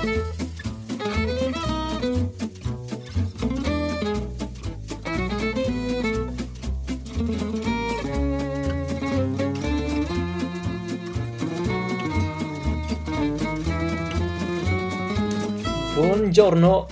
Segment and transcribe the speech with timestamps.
[0.00, 0.16] Buongiorno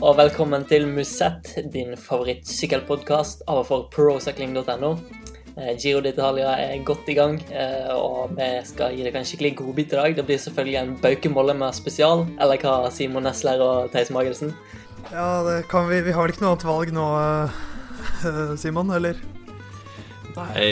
[0.04, 4.90] og velkommen til Musett, din favorittsykkelpodkast av og for procycling.no.
[4.92, 5.27] Eh,
[5.78, 9.94] Giro d'Italia er godt i gang, eh, og vi skal gi dere en skikkelig godbit
[9.94, 10.16] i dag.
[10.16, 14.54] Det blir selvfølgelig en baukemolle med spesial, eller hva, Simon Nesler og Theis Magelsen?
[15.10, 16.00] Ja, det kan vi.
[16.06, 19.18] Vi har vel ikke noe annet valg nå, eh, Simon, eller?
[20.38, 20.66] Nei,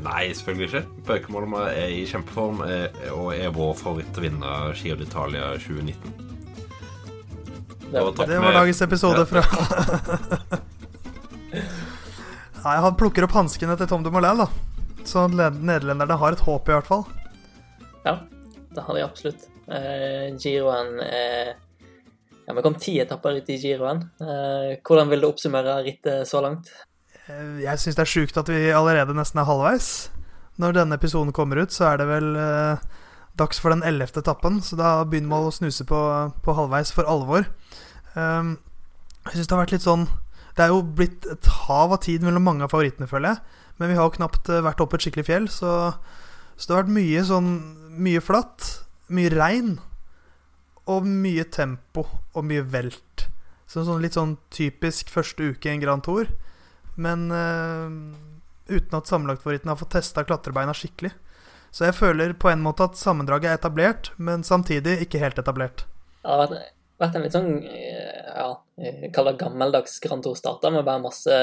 [0.00, 1.02] nei, selvfølgelig ikke.
[1.10, 6.22] Baukemolle er i kjempeform og er vår favoritt til å vinne Giro d'Italia 2019.
[7.86, 9.44] Det var, det var dagens episode fra
[12.66, 14.48] Nei, Han plukker opp hanskene til Tom de Moulin, da.
[15.06, 17.04] Så nederlenderne har et håp, i hvert fall.
[18.02, 18.16] Ja,
[18.74, 19.46] det har de absolutt.
[19.70, 21.54] Eh, Giroen eh,
[22.46, 24.02] Ja, Vi kom ti etapper ut i Giroen.
[24.18, 26.72] Eh, hvordan vil du oppsummere rittet så langt?
[27.28, 30.10] Eh, jeg syns det er sjukt at vi allerede nesten er halvveis.
[30.58, 32.84] Når denne episoden kommer ut, så er det vel eh,
[33.38, 36.02] dags for den ellevte etappen, så da begynner man å snuse på,
[36.42, 37.46] på halvveis for alvor.
[38.16, 38.56] Um,
[39.26, 40.06] jeg syns det har vært litt sånn
[40.56, 43.62] Det er jo blitt et hav av tid mellom mange av favorittene, føler jeg.
[43.76, 45.72] Men vi har jo knapt eh, vært oppe et skikkelig fjell, så,
[46.56, 47.50] så det har vært mye sånn
[47.96, 48.66] Mye flatt,
[49.08, 49.78] mye regn,
[50.92, 52.02] og mye tempo
[52.36, 53.22] og mye velt.
[53.64, 56.28] Så sånn litt sånn typisk første uke i en Grand Tour,
[57.00, 57.96] men øh,
[58.68, 61.14] uten at sammenlagtfavoritten har fått testa klatrebeina skikkelig.
[61.72, 65.86] Så jeg føler på en måte at sammendraget er etablert, men samtidig ikke helt etablert.
[66.24, 66.52] Har
[67.00, 68.48] vært, en litt sånn eh, ja,
[69.14, 71.40] kall det gammeldags Grand Tour starter med bare masse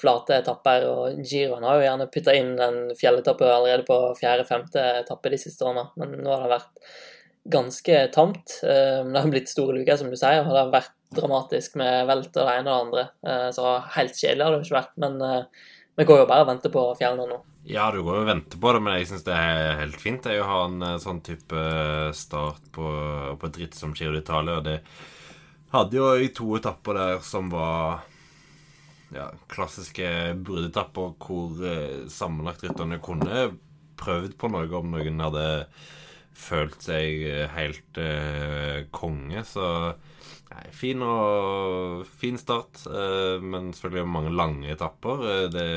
[0.00, 0.86] flate etapper.
[0.90, 5.66] Og Giroen har jo gjerne putta inn den fjelletappen allerede på fjerde-femte etappe de siste
[5.66, 5.86] årene.
[6.00, 6.92] Men nå har det vært
[7.54, 8.58] ganske tamt.
[8.66, 12.08] Eh, det har blitt store luker, som du sier, og det har vært dramatisk med
[12.10, 13.08] velt og det ene og det andre.
[13.30, 14.94] Eh, så helt kjedelig har det jo ikke vært.
[15.04, 15.20] Men
[15.94, 17.42] vi går jo bare og venter på fjellene nå.
[17.64, 20.42] Ja, du går og venter på det, men jeg syns det er helt fint jeg
[20.42, 22.88] å ha en eh, sånn type eh, start på,
[23.40, 24.60] på et ritt som Giro d'Italia.
[24.64, 24.78] Det
[25.72, 28.04] hadde jo i to etapper der som var
[29.14, 30.06] ja, klassiske
[30.44, 33.48] bruddetapper hvor sammenlagt rytterne kunne
[34.00, 35.46] prøvd på noe om noen hadde
[36.34, 39.44] følt seg eh, helt eh, konge.
[39.46, 39.66] Så
[40.50, 45.28] nei, fin, og, fin start, eh, men selvfølgelig mange lange etapper.
[45.54, 45.68] det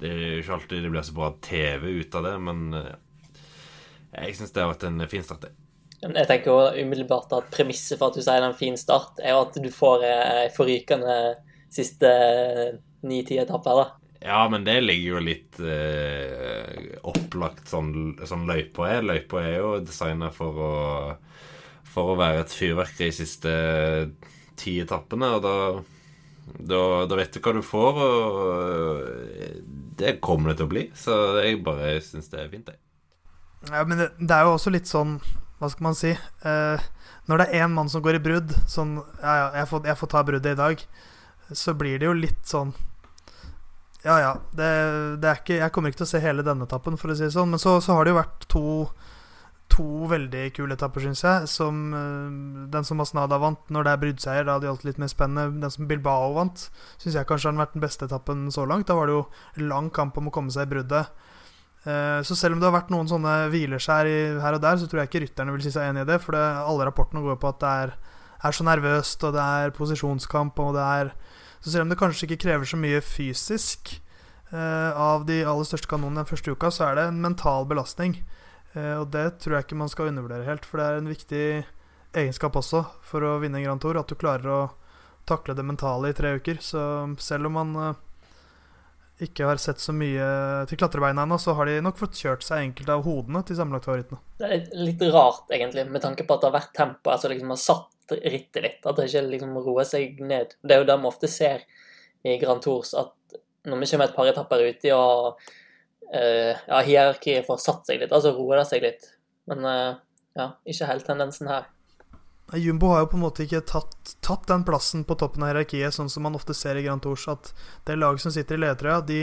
[0.00, 2.92] det er jo ikke alltid det blir så bra TV ut av det, men eh,
[4.10, 5.50] jeg syns det har vært en fin start.
[6.00, 9.34] Jeg tenker jo umiddelbart at Premisset for at du sier er en fin start, er
[9.34, 11.16] jo at du får ei eh, forrykende
[11.70, 13.82] siste eh, ni-ti etapper.
[13.82, 14.16] da.
[14.20, 19.06] Ja, men det ligger jo litt eh, opplagt sånn, sånn løypa er.
[19.12, 20.74] Løypa er jo designa for å,
[21.84, 23.54] for å være et fyrverkeri de siste
[24.60, 25.56] ti etappene, og da
[26.58, 29.00] da, da, vet du hva du får, og
[30.00, 30.86] det kommer det til å bli.
[30.96, 32.80] Så jeg bare syns det er fint, jeg.
[33.68, 35.18] Ja, men det, det, er jo også litt sånn
[35.60, 36.14] Hva skal man si?
[36.48, 36.84] Eh,
[37.28, 40.00] når det er én mann som går i brudd, sånn Ja, ja, jeg får, jeg
[40.00, 40.84] får ta bruddet i dag.
[41.52, 42.72] Så blir det jo litt sånn
[44.00, 44.32] Ja, ja.
[44.56, 44.70] Det,
[45.20, 47.26] det, er ikke Jeg kommer ikke til å se hele denne etappen, for å si
[47.26, 47.52] det sånn.
[47.52, 48.64] Men så, så har det jo vært to
[49.80, 51.48] to veldig kule etapper, syns jeg.
[51.50, 54.46] Som, uh, den som Masnada vant når det er bruddseier.
[54.46, 55.62] Da hadde det alltid litt mer spennende.
[55.62, 56.68] Den som Bilbao vant,
[57.00, 58.88] syns jeg kanskje har vært den beste etappen så langt.
[58.90, 59.24] Da var det jo
[59.70, 61.10] lang kamp om å komme seg i bruddet.
[61.86, 64.10] Uh, så selv om det har vært noen sånne hvileskjær
[64.44, 66.20] her og der, så tror jeg ikke rytterne vil si seg enig i det.
[66.24, 67.96] For det, alle rapportene går på at det er,
[68.40, 71.14] er, så nervøst, og det er posisjonskamp, og det er
[71.60, 73.90] Så selv om det kanskje ikke krever så mye fysisk
[74.48, 78.14] uh, av de aller største kanonene den første uka, så er det en mental belastning.
[78.72, 81.46] Eh, og det tror jeg ikke man skal undervurdere helt, for det er en viktig
[82.20, 83.98] egenskap også for å vinne en Grand Tour.
[84.00, 84.60] At du klarer å
[85.28, 86.62] takle det mentale i tre uker.
[86.64, 86.82] Så
[87.22, 88.00] selv om man eh,
[89.26, 90.26] ikke har sett så mye
[90.70, 94.20] til klatrebeina ennå, så har de nok fått kjørt seg enkelte av hodene til sammenlagtfavorittene.
[94.40, 97.12] Det er litt rart, egentlig, med tanke på at det har vært tempo.
[97.12, 98.82] Altså liksom har satt rittet litt.
[98.84, 100.56] At det ikke liksom roer seg ned.
[100.62, 101.66] Det er jo det vi ofte ser
[102.26, 103.16] i Grand Tours, at
[103.68, 105.40] når vi kommer et par etapper uti og
[106.10, 109.04] ja, hierarkiet får satt seg litt, altså roer det seg litt.
[109.50, 109.98] Men uh,
[110.38, 111.68] ja, ikke helt tendensen her.
[112.58, 115.94] Jumbo har jo på en måte ikke tatt, tatt, den plassen på toppen av hierarkiet,
[115.94, 117.52] sånn som man ofte ser i Grand Tours, at
[117.86, 119.20] det laget som sitter i ledertrøya, de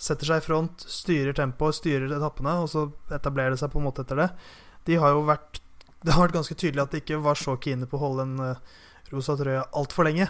[0.00, 3.86] setter seg i front, styrer tempoet, styrer etappene, og så etablerer det seg på en
[3.90, 4.30] måte etter det.
[4.88, 5.60] De har jo vært
[6.04, 8.36] Det har vært ganske tydelig at de ikke var så kine på å holde den
[8.36, 8.58] uh,
[9.08, 10.26] rosa trøya altfor lenge.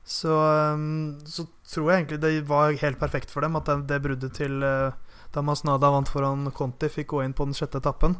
[0.00, 3.98] Så, um, så, tror jeg egentlig det var helt perfekt for dem at det, det
[4.00, 4.96] bruddet til uh,
[5.34, 8.16] da Masnada vant foran Conti, fikk gå inn på den sjette etappen.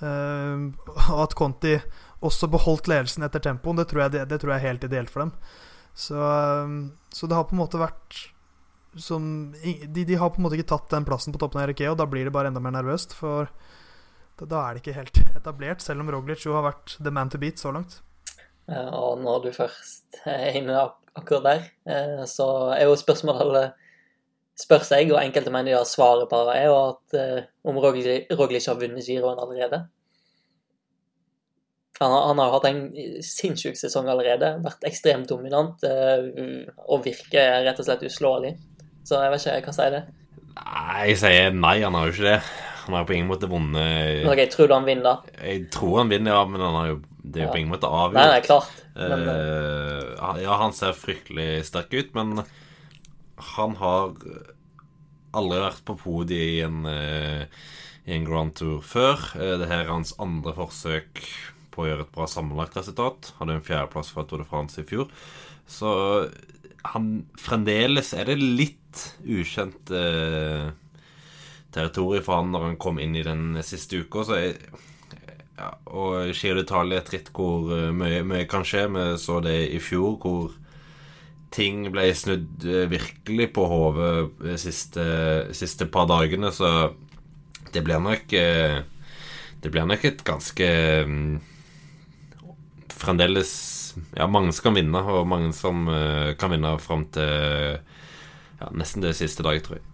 [0.00, 0.72] Uh,
[1.12, 1.74] og at Conti
[2.24, 3.80] også beholdt ledelsen etter tempoen.
[3.80, 5.32] Det tror jeg, det, det tror jeg er helt ideelt for dem.
[5.96, 8.20] Så, um, så, det har på en måte vært
[8.98, 9.24] som
[9.54, 11.98] de, de, har på en måte ikke tatt den plassen på toppen av hierarkiet, og
[12.00, 13.14] da blir det bare enda mer nervøst.
[13.16, 13.50] For
[14.40, 17.30] da, da er det ikke helt etablert, selv om Roglic jo har vært the man
[17.32, 18.00] to beat så langt.
[18.70, 20.76] Og når du først er inne
[21.18, 22.46] akkurat der, eh, så
[22.76, 23.72] er jo spørsmålet
[24.60, 29.06] spør seg, og enkelte mener ja, svaret bare er at eh, om Roglic har vunnet
[29.08, 29.84] giroen allerede.
[32.00, 32.80] Han har, han har hatt en
[33.24, 38.54] sinnssyk sesong allerede, vært ekstremt dominant eh, og virker rett og slett uslåelig.
[39.04, 40.02] Så jeg vet ikke, hva sier det?
[40.60, 42.40] Nei, jeg sier nei, han har jo ikke det.
[42.80, 45.34] Han har på ingen måte vunnet Ok, Tror du han vinner, da?
[45.44, 47.52] Jeg tror han vinner, ja, men han har jo, det er jo ja.
[47.52, 48.16] på ingen måte avgjort.
[48.16, 48.80] Nei, nei, klart.
[48.96, 52.42] Men, uh, ja, han ser fryktelig sterk ut, men
[53.56, 54.16] han har
[55.36, 57.44] aldri vært på podiet i en, uh,
[58.06, 59.22] i en Grand Tour før.
[59.36, 61.22] Uh, det her er hans andre forsøk
[61.70, 63.32] på å gjøre et bra sammenlagt resultat.
[63.38, 65.10] Hadde en fjerdeplass fra Tour de France i fjor.
[65.70, 65.90] Så
[66.92, 67.08] han
[67.38, 70.70] fremdeles er det litt ukjent eh,
[71.74, 74.24] territorium for han når han kom inn i den siste uka.
[74.26, 74.56] Så jeg,
[75.60, 78.86] ja, og Giro d'Italia er et ritt hvor eh, mye, mye, kan skje.
[78.94, 80.56] Vi så det i fjor, hvor
[81.54, 85.04] ting ble snudd eh, virkelig på hodet de siste,
[85.56, 86.52] siste, par dagene.
[86.54, 86.92] Så
[87.74, 88.80] det blir nok eh,
[89.60, 90.68] Det blir nok et ganske
[91.06, 91.34] mm,
[92.96, 93.52] Fremdeles
[94.16, 95.88] Ja, mange kan vinne, og mange som
[96.38, 97.80] kan vinne fram til
[98.60, 99.86] ja, nesten det siste daget, tror jeg.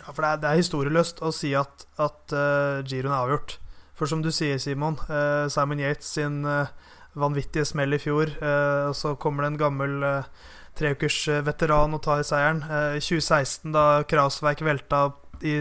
[0.00, 3.56] Ja, for det er, det er historieløst å si at, at uh, giroen er avgjort.
[3.94, 6.72] For som du sier, Simon, uh, Simon Yates sin uh,
[7.14, 12.62] vanvittige smell i fjor, og så kommer det en gammel treukers veteran og tar seieren.
[12.96, 15.12] I 2016, da Krausverk velta
[15.42, 15.60] i,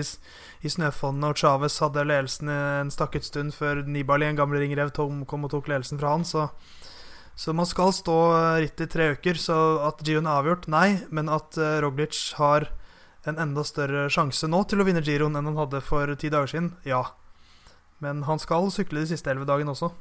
[0.63, 5.44] i snøfonnene og Chávez hadde ledelsen en stakket stund før Nibali, en gammel ringrev, kom
[5.44, 6.50] og tok ledelsen fra han, så
[7.36, 8.15] så man skal stå
[8.62, 9.39] ritt i tre uker.
[9.42, 11.00] Så at Giroen er avgjort, nei.
[11.10, 12.68] Men at Roglic har
[13.25, 16.51] en enda større sjanse nå til å vinne giroen enn han hadde for ti dager
[16.51, 16.74] siden?
[16.88, 17.06] Ja.
[18.04, 19.94] Men han skal sykle de siste elleve dagene også.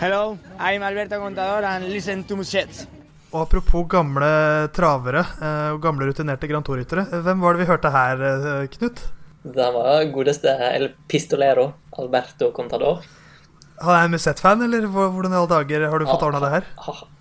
[0.00, 2.86] Hello, I'm Alberto Contador and listen to Mushet.
[3.28, 4.28] Og apropos gamle
[4.72, 7.04] travere eh, og gamle rutinerte Grand Tour-ryttere.
[7.26, 9.02] Hvem var det vi hørte her, eh, Knut?
[9.44, 11.70] Det var godeste El Pistolero,
[12.00, 13.04] Alberto Contador.
[13.78, 16.64] Han er Musett-fan, eller hvordan i alle dager har du fått ordna det her?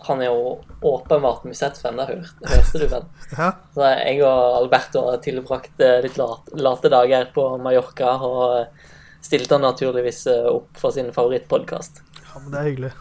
[0.07, 0.55] Han er jo
[0.89, 3.05] åpenbart Musett-fan, det hørte du vel.
[3.37, 3.51] ja.
[3.75, 9.67] Så jeg og Alberto har tilbrakt eh, litt late dager på Mallorca, og stilte han
[9.67, 12.01] naturligvis eh, opp for sin favorittpodkast.
[12.23, 12.93] Ja, men det er hyggelig.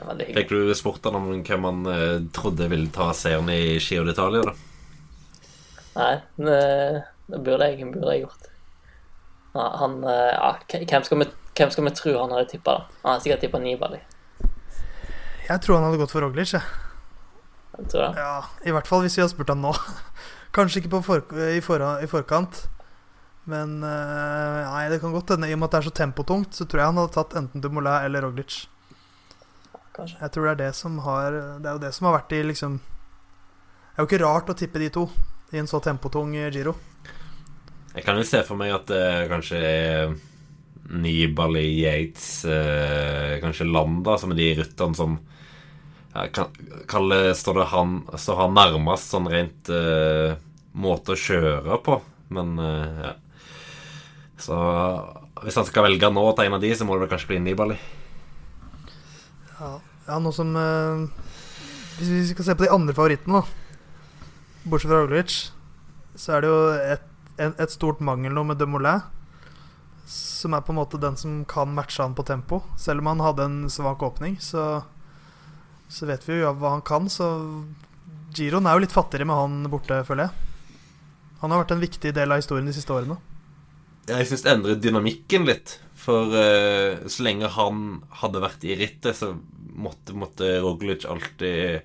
[0.00, 4.46] Fikk du spurt han om hvem han eh, trodde ville ta seieren i Giro d'Italia,
[4.46, 4.54] da?
[5.90, 6.60] Nei, det,
[7.32, 8.48] det burde jeg, burde jeg gjort.
[9.50, 11.26] Han, ja, hvem skal vi
[11.60, 13.00] hvem skal vi tro han hadde tippa, da?
[13.02, 14.00] Han har sikkert tippa Nibali.
[15.48, 16.62] Jeg tror han hadde gått for Roglic, jeg.
[17.76, 18.10] jeg tror det.
[18.22, 19.72] Ja, I hvert fall hvis vi hadde spurt han nå.
[20.56, 22.64] Kanskje ikke for, i, for, i, forkant.
[23.50, 25.50] Men uh, nei, det kan godt hende.
[25.50, 27.64] I og med at det er så tempotungt, så tror jeg han hadde tatt enten
[27.64, 28.62] Dumoulin eller Roglic.
[29.96, 30.20] Kanskje.
[30.20, 32.44] Jeg tror det er det som har Det er jo det som har vært i
[32.46, 35.08] liksom Det er jo ikke rart å tippe de to
[35.50, 36.76] i en så tempotung Giro.
[37.90, 40.12] Jeg kan jo se for meg at det kanskje er
[40.90, 45.18] Nibali, Yates, eh, kanskje Landa, som er de rytterne som
[46.14, 46.50] ja, kan,
[46.90, 50.34] kalle, står, det han, står han nærmest sånn rent eh,
[50.72, 52.00] måte å kjøre på.
[52.34, 53.14] Men eh, ja.
[54.40, 54.56] Så
[55.44, 57.34] hvis han skal velge nå å ta en av de, så må det vel kanskje
[57.34, 57.78] bli Nibali.
[59.60, 59.76] Ja,
[60.08, 61.06] ja noe som eh,
[61.98, 64.26] Hvis vi skal se på de andre favorittene, da,
[64.64, 65.38] bortsett fra Roglic,
[66.16, 66.60] så er det jo
[66.96, 67.08] et,
[67.50, 69.04] et stort mangel nå med Demoulin
[70.10, 72.62] som er på en måte den som kan matche han på tempo.
[72.78, 74.82] Selv om han hadde en svak åpning, så,
[75.88, 77.08] så vet vi jo hva han kan.
[77.12, 77.28] Så
[78.34, 80.48] Giroen er jo litt fattigere med han borte, føler jeg.
[81.44, 83.16] Han har vært en viktig del av historien de siste årene.
[84.10, 85.78] Jeg syns det endrer dynamikken litt.
[86.00, 89.34] For uh, så lenge han hadde vært i rittet, så
[89.80, 91.84] måtte, måtte Roglic alltid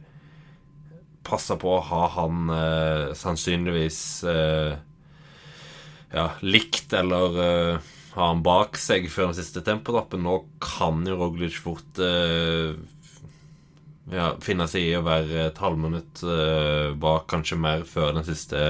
[1.25, 4.75] passe på å ha han uh, sannsynligvis uh,
[6.15, 7.39] ja, likt eller
[8.15, 10.23] ha han bak seg før den siste tempotappen.
[10.23, 11.99] Nå kan jo Roglic fort
[14.13, 16.21] ja, finne seg i å være et halvminutt
[17.01, 18.61] bak, kanskje mer, før den siste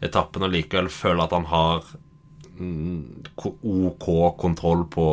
[0.00, 1.92] etappen, og likevel føle at han har
[2.58, 4.06] OK
[4.40, 5.08] kontroll på,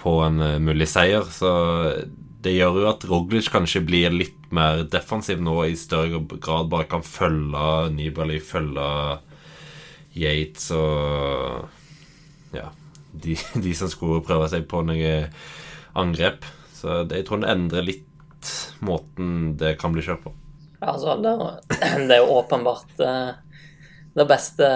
[0.00, 1.24] på en mulig seier.
[1.32, 1.50] Så
[2.44, 6.88] det gjør jo at Roglic kanskje blir litt mer defensiv nå, i større grad bare
[6.90, 8.88] kan følge Nibali, følge
[10.14, 11.64] Yates og
[12.54, 12.68] ja,
[13.12, 15.14] de, de, som skulle prøve seg på noe
[15.98, 16.44] angrep.
[16.74, 18.52] Så det, jeg tror det endrer litt
[18.84, 20.34] måten det kan bli kjørt på.
[20.84, 21.32] Altså, det,
[22.08, 23.30] det er jo åpenbart eh,
[24.14, 24.68] det beste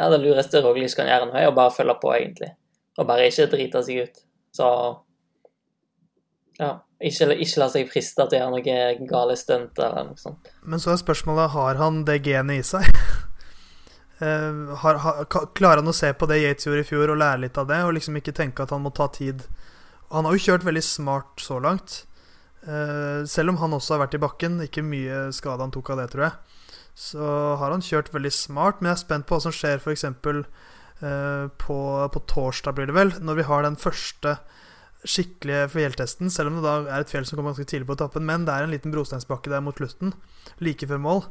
[0.00, 2.54] Ja, det lureste Roglic kan gjøre nå, er å bare følge på, egentlig.
[2.96, 4.22] Og bare ikke drite seg ut.
[4.56, 4.68] Så
[6.60, 10.48] ja, ikke, ikke la seg friste til å gjøre noe gale stunt eller noe sånt.
[10.64, 12.88] Men så er spørsmålet har han det genet i seg.
[14.20, 15.24] Uh, har, har,
[15.56, 17.82] klarer han å se på det Yates gjorde i fjor, og lære litt av det,
[17.84, 19.44] og liksom ikke tenke at han må ta tid?
[20.10, 22.02] Han har jo kjørt veldig smart så langt.
[22.64, 26.02] Uh, selv om han også har vært i bakken, ikke mye skade han tok av
[26.02, 26.49] det, tror jeg,
[26.94, 27.26] så
[27.60, 28.80] har han kjørt veldig smart.
[28.80, 30.06] Men jeg er spent på hva som skjer f.eks.
[31.00, 31.76] Uh, på,
[32.12, 34.34] på torsdag, blir det vel, når vi har den første
[35.00, 38.26] skikkelige fjelltesten, selv om det da er et fjell som kommer ganske tidlig på etappen.
[38.28, 40.12] Men det er en liten brosteinsbakke der mot slutten,
[40.60, 41.24] like før mål.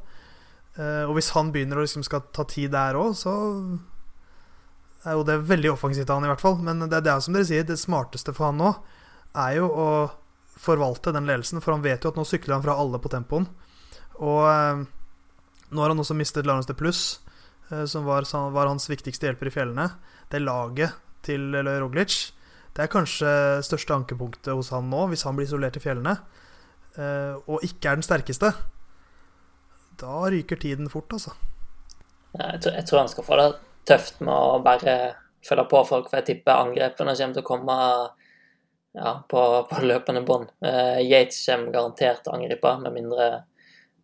[0.80, 3.34] Uh, og hvis han begynner å liksom skal ta tid der òg, så
[5.06, 6.58] er jo det veldig offensivt av han i hvert fall.
[6.66, 8.74] Men det, det er som dere sier, det smarteste for han nå
[9.38, 9.90] er jo å
[10.60, 13.46] forvalte den ledelsen, for han vet jo at nå sykler han fra alle på tempoen.
[14.20, 14.82] Og uh,
[15.70, 17.20] nå har han også mistet Larens de Pluss,
[17.72, 19.88] uh, som var, var, hans viktigste hjelper i fjellene.
[20.30, 22.30] Det laget til Roglic
[22.80, 23.30] det er kanskje
[23.66, 26.14] største ankepunktet hos han nå, hvis han blir isolert i fjellene,
[26.96, 28.54] eh, og ikke er den sterkeste.
[30.00, 31.34] Da ryker tiden fort, altså.
[32.38, 33.50] Jeg tror, jeg tror han skal få det
[33.90, 34.96] tøft med å bare
[35.44, 37.78] følge på folk, for jeg tipper angrepene kommer til å komme
[38.96, 40.54] ja, på, på løpende bånd.
[40.64, 43.30] Uh, Yates kommer garantert til å angripe, med mindre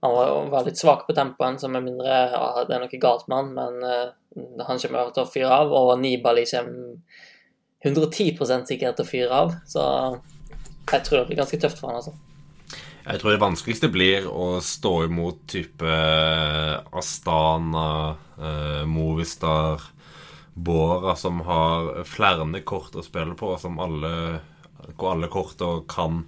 [0.04, 3.38] han var, litt svak på tempoen, så med mindre ja, det er noe galt med
[3.40, 7.00] han, men uh, han kommer til å fyre av, og Nibali kommer
[7.86, 9.58] 110% sikkert å fyre av.
[9.70, 9.82] Så
[10.92, 12.16] jeg tror det blir ganske tøft for han, altså.
[13.06, 19.84] Jeg tror det vanskeligste blir å stå imot type eh, Astana, eh, Movistar,
[20.56, 24.40] Bora, som har flere kort å spille på, som alle,
[24.96, 26.24] hvor alle kortene kan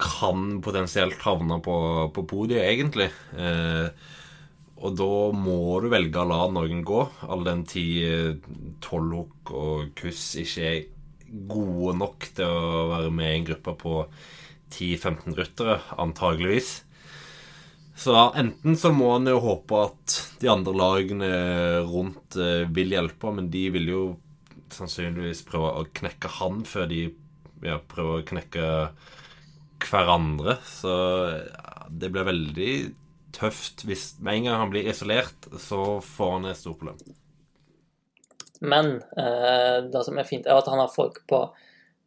[0.00, 1.76] kan potensielt havne på,
[2.14, 3.10] på podiet, egentlig.
[3.36, 3.88] Eh,
[4.80, 10.22] og da må du velge å la noen gå, all den tid eh, og Kuss
[10.40, 10.86] ikke er
[11.50, 13.96] gode nok til å være med i en gruppe på
[14.72, 16.80] 10-15 ryttere, antageligvis.
[18.00, 21.30] Så enten så må han jo håpe at de andre lagene
[21.90, 24.02] rundt eh, vil hjelpe, men de vil jo
[24.72, 27.02] sannsynligvis prøve å knekke han før de
[27.66, 28.68] ja, prøver å knekke
[29.88, 30.58] hverandre.
[30.66, 30.94] Så
[31.90, 32.72] det blir veldig
[33.34, 36.98] tøft hvis Med en gang han blir isolert, så får han et stort problem.
[38.60, 41.44] Men eh, det som er fint, er at han har folk på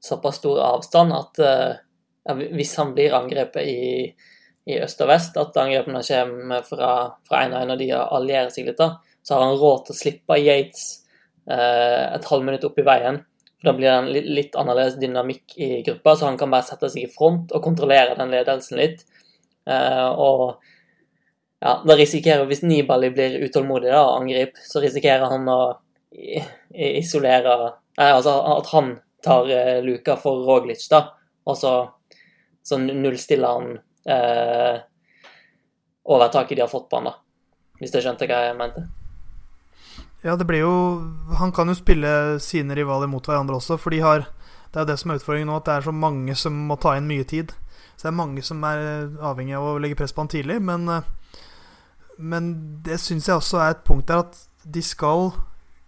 [0.04, 4.12] såpass stor avstand at eh, hvis han blir angrepet i,
[4.68, 6.92] i, øst og vest, at angrepene kommer fra,
[7.28, 9.96] fra en og en, av de allierer seg litt, da, så har han råd til
[9.96, 10.86] å slippe Yates
[11.50, 13.24] eh, et halvminutt opp i veien.
[13.64, 17.06] Da blir det en litt, annerledes dynamikk i gruppa, så han kan bare sette seg
[17.06, 19.06] i front og kontrollere den ledelsen litt.
[19.70, 20.60] Eh, og
[21.64, 25.60] ja, da risikerer Hvis Nibali blir utålmodig da, og angriper, så risikerer han å
[26.74, 27.54] isolere
[27.94, 31.06] Nei, altså at han tar uh, luka for Roglic, da,
[31.46, 31.74] og så,
[32.66, 33.76] så nullstiller han
[34.10, 34.82] eh,
[36.04, 37.14] overtaket de har fått på han, da.
[37.80, 38.88] Hvis du skjønte hva jeg mente?
[40.24, 40.76] Ja, det blir jo
[41.40, 44.28] Han kan jo spille sine rivaler mot hverandre også, for de har
[44.72, 46.80] Det er jo det som er utfordringen nå, at det er så mange som må
[46.82, 47.52] ta inn mye tid.
[47.94, 50.88] Så det er mange som er avhengig av å legge press på han tidlig, men
[50.90, 51.04] uh,
[52.18, 52.54] men
[52.86, 55.32] det syns jeg også er et punkt der at de skal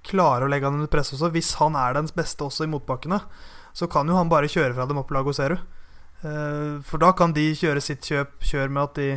[0.05, 1.31] klare å legge han under press også.
[1.33, 3.19] Hvis han er den beste også i motbakkene,
[3.75, 5.59] så kan jo han bare kjøre fra dem opp Lago Zero.
[6.21, 9.09] Eh, for da kan de kjøre sitt kjøp kjør med at de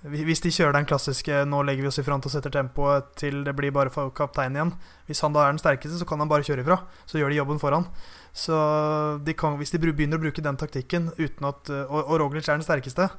[0.00, 3.42] Hvis de kjører den klassiske 'nå legger vi oss i front og setter tempoet til
[3.44, 4.72] det blir bare kaptein igjen'
[5.06, 6.80] Hvis han da er den sterkeste, så kan han bare kjøre ifra.
[7.04, 7.86] Så gjør de jobben foran.
[8.32, 12.48] Så de kan, hvis de begynner å bruke den taktikken uten at Og, og Roglic
[12.48, 13.10] er den sterkeste,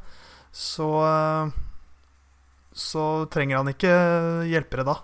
[0.52, 1.52] så
[2.72, 3.92] så trenger han ikke
[4.48, 4.96] hjelpere da.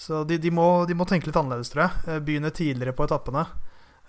[0.00, 2.02] Så de, de, må, de, må, tenke litt annerledes, tror jeg.
[2.08, 3.44] Eh, begynne tidligere på etappene.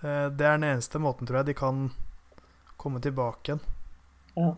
[0.01, 1.89] Eh, det er den eneste måten, tror jeg, de kan
[2.81, 3.63] komme tilbake igjen.
[4.35, 4.55] Ja,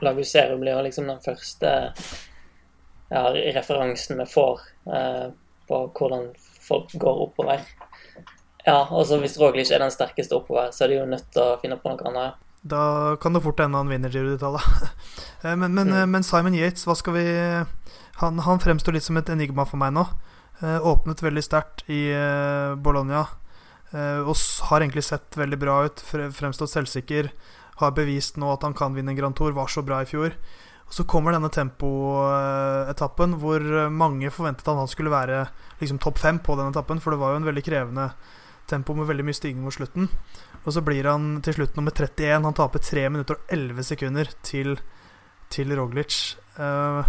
[0.00, 1.92] Lagusero blir liksom den første
[3.10, 3.24] ja,
[3.54, 4.60] referansen vi får
[4.94, 5.26] eh,
[5.68, 6.30] på hvordan
[6.68, 7.64] folk går oppover.
[8.64, 11.58] Ja, altså Hvis Roglic er den sterkeste oppover, så er de jo nødt til å
[11.62, 12.46] finne på noe annet.
[12.60, 14.66] Da kan det fort hende han vinner Giro-detaljet.
[15.40, 16.10] Eh, men, men, mm.
[16.12, 17.22] men, Simon Yates, hva skal vi
[18.20, 20.02] Han, han fremstår litt som et enigma for meg nå.
[20.60, 23.24] Eh, åpnet veldig sterkt i eh, Bologna
[23.90, 24.36] og
[24.68, 26.02] har egentlig sett veldig bra ut.
[26.06, 27.32] Fremstått selvsikker.
[27.80, 29.54] Har bevist nå at han kan vinne Grand Tour.
[29.56, 30.36] Var så bra i fjor.
[30.90, 33.62] Og Så kommer denne tempoetappen hvor
[33.94, 35.44] mange forventet at han skulle være
[35.78, 38.08] liksom topp fem på den etappen, for det var jo en veldig krevende
[38.70, 40.08] tempo med veldig mye stigning mot slutten.
[40.64, 42.44] Og så blir han til slutt nummer 31.
[42.46, 44.76] Han taper 3 minutter og 11 sekunder til,
[45.52, 46.18] til Roglic.
[46.58, 47.06] Uh,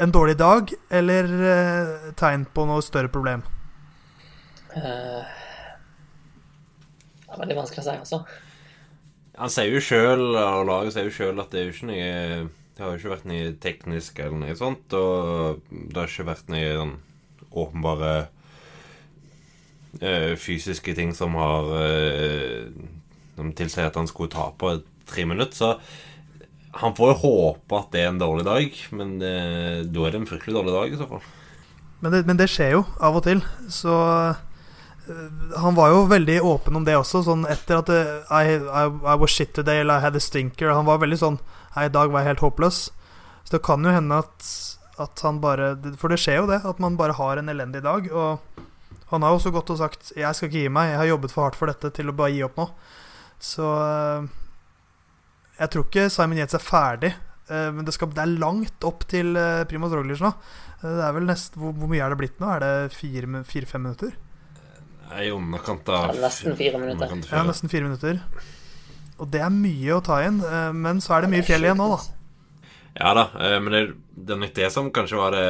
[0.00, 3.44] en dårlig dag eller uh, tegn på noe større problem?
[4.76, 5.22] Uh,
[7.26, 8.22] det er veldig vanskelig å si, altså.
[9.36, 12.06] Han sier jo sjøl, og laget sier jo sjøl, at det er jo ikke noe
[12.76, 16.50] Det har jo ikke vært noe teknisk eller noe sånt, og det har ikke vært
[16.52, 16.96] noe sånn
[17.56, 18.10] åpenbare
[20.02, 22.68] uh, fysiske ting som har uh,
[23.36, 24.74] Som tilsier at han skulle ta på
[25.08, 25.56] tre minutter.
[25.56, 29.34] Så han får jo håpe at det er en dårlig dag, men det,
[29.92, 31.24] da er det en fryktelig dårlig dag i så fall.
[32.04, 33.40] Men det, men det skjer jo av og til,
[33.72, 33.94] så
[35.56, 37.22] han var jo veldig åpen om det også.
[37.26, 40.72] Sånn etter at I, I, I, was shit today, eller I had a stinker.
[40.74, 41.38] Han var veldig sånn
[41.78, 42.80] I dag var jeg helt håpløs.
[43.46, 44.48] Så det kan jo hende at
[45.02, 48.08] at han bare For det skjer jo det, at man bare har en elendig dag.
[48.12, 48.62] Og
[49.12, 50.90] han har jo også gått og sagt 'Jeg skal ikke gi meg.
[50.90, 52.70] Jeg har jobbet for hardt for dette til å bare gi opp nå'.
[53.38, 54.26] Så eh,
[55.60, 57.12] jeg tror ikke Simon Yates er ferdig.
[57.48, 60.32] Eh, men det, skal, det, er langt opp til eh, Primoz Roglic nå.
[60.80, 62.48] Det er vel nest, hvor, hvor, mye er det blitt nå?
[62.48, 64.16] Er det fire-fem minutter?
[65.22, 67.16] I underkant av ja, Nesten fire minutter.
[67.30, 68.20] Ja, nesten fire minutter.
[69.16, 70.42] Og det er mye å ta inn.
[70.76, 72.02] Men så er det mye fjell igjen nå, da.
[72.96, 73.82] Ja da, eh, men det,
[74.16, 75.48] det er nok det som kanskje var det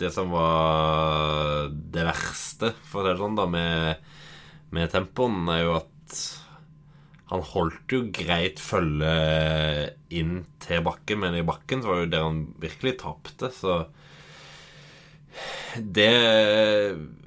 [0.00, 4.08] Det som var det verste, for å si det sånn, da, med,
[4.76, 6.18] med tempoen, er jo at
[7.32, 9.14] han holdt jo greit følge
[10.14, 13.78] inn til bakken, men i bakken så var det jo der han virkelig tapte, så
[15.76, 16.12] Det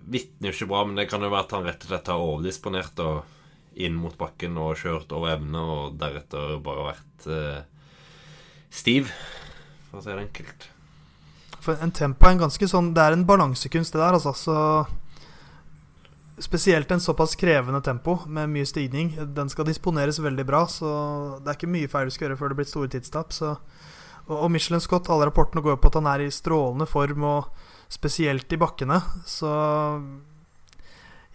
[0.10, 3.04] vitner ikke bra, men det kan jo være at han rett og slett har overdisponert
[3.06, 7.60] og inn mot bakken og kjørt over evne, og deretter bare vært eh,
[8.74, 9.14] stiv,
[9.90, 10.70] for å si det enkelt.
[11.60, 14.32] For en tempo er en ganske sånn Det er en balansekunst, det der, altså.
[14.38, 14.56] Så
[16.40, 19.12] Spesielt en såpass krevende tempo med mye stigning.
[19.36, 20.92] Den skal disponeres veldig bra, så
[21.44, 23.36] det er ikke mye feil du skal gjøre før det blir store tidstap.
[23.36, 23.58] Så,
[24.32, 28.54] og Michelin Scott, alle rapportene går på at han er i strålende form, og spesielt
[28.54, 29.00] i bakkene.
[29.28, 29.50] Så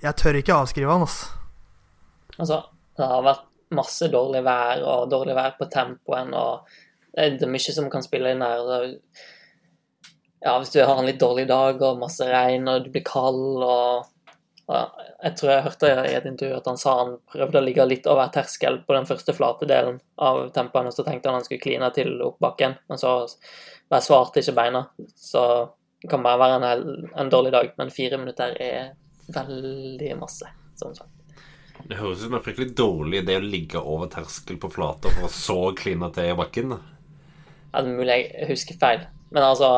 [0.05, 1.43] jeg tør ikke avskrive han, altså.
[2.35, 2.63] Altså,
[2.99, 6.67] det har vært masse dårlig vær og dårlig vær på tempoen og
[7.15, 8.97] det er mye som kan spille inn her.
[10.45, 13.63] Ja, hvis du har en litt dårlig dag og masse regn og du blir kald
[13.63, 14.11] og,
[14.65, 18.07] Jeg tror jeg hørte i et intervju at han sa han prøvde å ligge litt
[18.09, 21.61] over terskel på den første flate delen av tempoen, og så tenkte han han skulle
[21.61, 23.13] kline til opp bakken, men så
[23.93, 24.87] bare svarte ikke beina.
[25.21, 25.43] Så
[26.05, 28.91] det kan bare være en, en dårlig dag, men fire minutter er
[29.33, 30.45] veldig masse,
[30.77, 31.09] Sånn sagt.
[31.89, 35.25] Det høres ut som en fryktelig dårlig idé å ligge over terskel på flata for
[35.25, 36.75] å så kline til i bakken.
[36.77, 39.01] Ja, det er mulig jeg husker feil,
[39.33, 39.69] men altså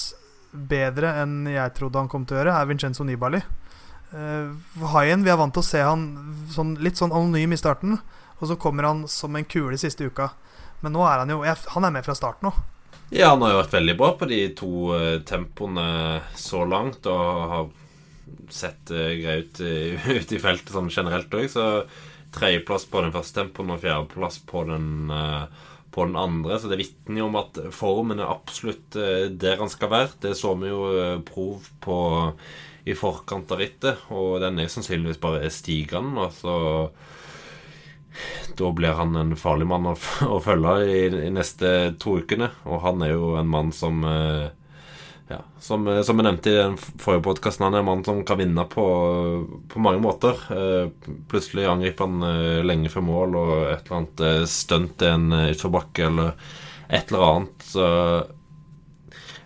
[0.55, 3.43] bedre enn jeg trodde han kom til å gjøre, er Vincenzo Nibali.
[4.13, 4.55] Uh,
[4.93, 6.07] Haien, vi er vant til å se han
[6.55, 7.97] sånn, litt sånn anonym i starten,
[8.39, 10.31] og så kommer han som en kule siste uka.
[10.85, 12.55] Men nå er han jo Han er med fra start nå.
[13.13, 17.43] Ja, han har jo vært veldig bra på de to uh, tempoene så langt, og
[17.53, 17.67] har
[18.53, 21.51] sett uh, grei ut uh, ute i feltet sånn generelt òg.
[21.53, 21.67] Så
[22.33, 25.13] tredjeplass på den første tempoen og fjerdeplass på den
[25.93, 26.59] på den andre.
[26.59, 30.13] Så det vitner jo om at formen er absolutt eh, der han skal være.
[30.25, 31.99] Det så vi jo eh, prov på
[32.83, 36.25] i forkant av rittet, og den er sannsynligvis bare stigende.
[36.25, 36.57] Og så
[38.57, 39.95] da blir han en farlig mann å,
[40.29, 42.51] å følge i, i, neste to ukene.
[42.69, 44.51] Og han er jo en mann som eh,
[45.31, 48.21] ja, som, eh, som, jeg nevnte i den forrige podkasten, han er en mann som
[48.29, 48.85] kan vinne på,
[49.73, 50.45] på mange måter.
[50.53, 50.93] Eh,
[51.31, 56.37] plutselig angriper han lenge før mål, og et eller annet stunt er en utforbakke, eller
[56.93, 57.67] et eller annet.
[57.73, 57.89] Så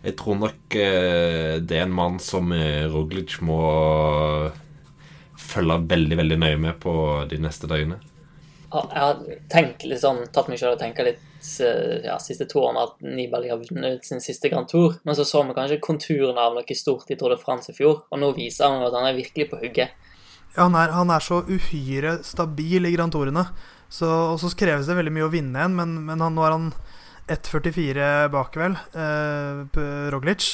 [0.07, 2.53] jeg tror nok det er en mann som
[2.93, 3.59] Roglic må
[5.47, 6.93] følge veldig, veldig nøye med på
[7.31, 7.99] de neste døgnene.
[8.67, 9.21] Jeg har
[9.53, 11.23] tenkt litt sånn, tatt meg selv og tenkt litt
[11.61, 14.99] Eh, ja, siste to årene at Nibali har vunnet sin siste Grand Tour.
[15.05, 18.03] Men så så vi kanskje konturene av noe stort i Tour de France i fjor,
[18.11, 20.13] og nå viser han at han er virkelig på hugget.
[20.57, 23.47] Ja, han er, han er så uhyre stabil i Grand Tourene.
[23.89, 26.57] Så, og så kreves det veldig mye å vinne en, men, men han, nå er
[26.57, 26.71] han
[27.31, 30.49] 1,44 bak, vel, eh, Roglic.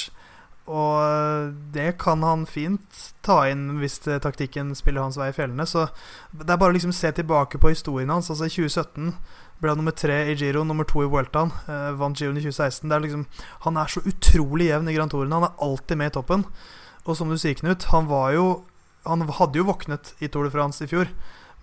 [0.71, 5.67] Og det kan han fint ta inn hvis taktikken spiller hans vei i fjellene.
[5.67, 5.89] Så
[6.31, 8.31] det er bare å liksom se tilbake på historien hans.
[8.31, 9.11] Altså I 2017
[9.63, 11.53] ble han nummer tre i Giro, nummer to i Vueltaen.
[11.71, 12.89] Eh, vant Giroen i 2016.
[12.91, 13.27] Det er liksom,
[13.67, 15.35] han er så utrolig jevn i Grand Touren.
[15.35, 16.47] Han er alltid med i toppen.
[17.07, 18.47] Og som du sier, Knut, han var jo
[19.03, 21.09] Han hadde jo våknet i Tour de France i fjor.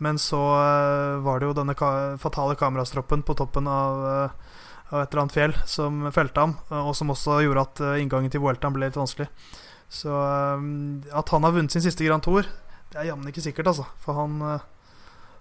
[0.03, 4.57] Men så eh, var det jo denne ka fatale kamerastroppen på toppen av, uh,
[4.89, 8.34] av, et eller annet fjell som felte ham, uh, og som også gjorde at inngangen
[8.34, 9.30] til Vueltaen ble litt vanskelig.
[9.89, 12.45] Så at han har vunnet sin siste Grand Tour,
[12.91, 13.88] det er jammen ikke sikkert, altså.
[14.04, 14.36] For han,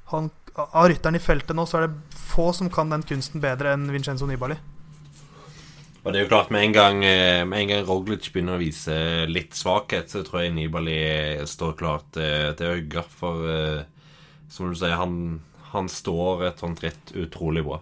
[0.08, 3.74] han Av rytteren i feltet nå, så er det få som kan den kunsten bedre
[3.76, 4.56] enn Vincenzo Nibali.
[6.00, 8.96] Og det er jo klart, med en gang, med en gang Roglic begynner å vise
[9.28, 10.96] litt svakhet, så tror jeg Nibali
[11.44, 13.04] står klart til, å hugge.
[13.20, 13.44] For
[14.48, 15.40] som du sier, han,
[15.72, 17.80] han står et sånt ritt utrolig bra.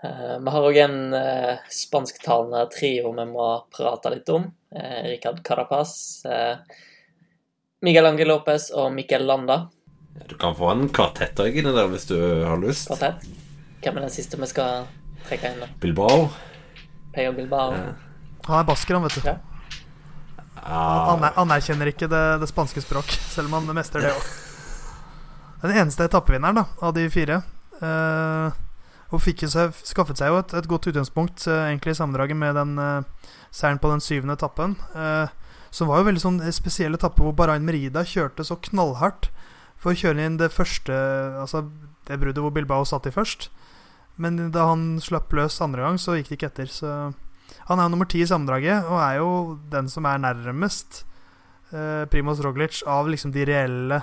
[0.00, 4.46] Vi har òg en uh, spansktalende trio vi må prate litt om.
[5.04, 5.92] Ricard Carapaz,
[6.24, 6.56] uh,
[7.84, 9.58] Miguel Angel Lopez og Miquel Landa.
[10.16, 12.88] Ja, du kan få en kvartett inni der hvis du har lyst.
[12.88, 13.28] Kvartett?
[13.80, 14.88] Hvem er den siste vi skal
[15.28, 15.62] trekke inn?
[15.64, 15.68] da?
[15.80, 16.30] Bilbao.
[17.14, 17.76] Peyo Bilbao.
[18.46, 19.28] Han er basker, han, vet du.
[19.28, 19.38] Ja.
[20.60, 24.30] Han anerkjenner ikke det, det, spanske språk, selv om han mestrer det òg.
[25.62, 27.42] Den eneste etappevinneren av de fire.
[27.80, 28.52] Uh,
[29.10, 32.54] og fikk seg, skaffet seg jo et, et godt utgangspunkt uh, egentlig i sammendraget med
[32.58, 34.76] den uh, seieren på den syvende etappen.
[34.94, 35.26] Uh,
[35.74, 39.30] som var jo veldig sånn spesiell etappe hvor Barain Merida kjørte så knallhardt
[39.80, 40.94] for å kjøre inn det første
[41.40, 41.64] Altså
[42.08, 43.48] det bruddet hvor Bilbao satt i først.
[44.20, 46.72] Men da han slapp løs andre gang, så gikk det ikke etter.
[46.74, 46.90] Så
[47.70, 49.30] han er jo nummer ti i sammendraget, og er jo
[49.72, 51.04] den som er nærmest
[51.70, 54.00] eh, Primoz Roglic av liksom de reelle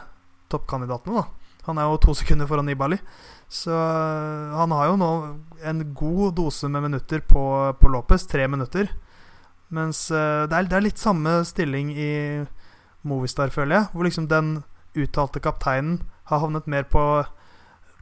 [0.50, 1.20] toppkandidatene.
[1.20, 1.37] da
[1.68, 2.98] Han er jo to sekunder foran Nibali.
[3.52, 5.12] Så eh, han har jo nå
[5.68, 7.44] en god dose med minutter på,
[7.80, 8.28] på Lopez.
[8.28, 8.92] Tre minutter.
[9.70, 12.12] Mens eh, det, er, det, er, litt samme stilling i
[13.08, 13.92] Movistar, føler jeg.
[13.94, 14.62] Hvor liksom den
[14.98, 16.02] uttalte kapteinen
[16.32, 17.04] har havnet mer på,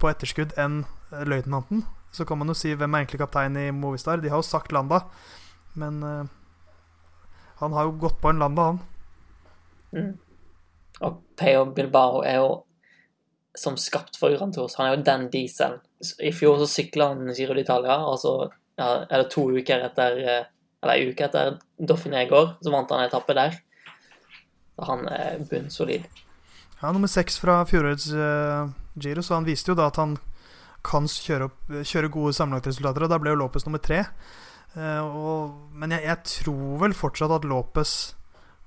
[0.02, 1.84] på etterskudd enn løytnanten.
[2.16, 4.22] Så kan man jo si hvem er egentlig kaptein i Movistar.
[4.24, 5.04] De har jo sagt Landa.
[5.76, 6.24] Men uh,
[7.60, 8.80] han har jo gått på en landa, han.
[9.96, 10.14] Mm.
[11.08, 12.50] Og Peo Bilbao er jo
[13.56, 14.76] som skapt for Grand Tours.
[14.80, 15.80] Han er jo den dieselen.
[16.20, 18.36] I fjor så sykla han Giro d'Italia, og så
[18.76, 20.44] ja, er det to uker etter eh,
[20.84, 23.56] Eller ei uke etter Dauphiné går, så vant han en etappe der.
[24.76, 26.04] Så han er bunnsolid.
[26.82, 28.68] Ja, nummer seks fra fjorårets uh,
[29.02, 30.18] Giro, så han viste jo da at han
[30.86, 34.04] kan kjøre, opp, kjøre gode sammenlagtresultater, og da ble jo Lopez nummer tre.
[34.76, 37.96] Uh, og, men jeg, jeg, tror vel fortsatt at Lopez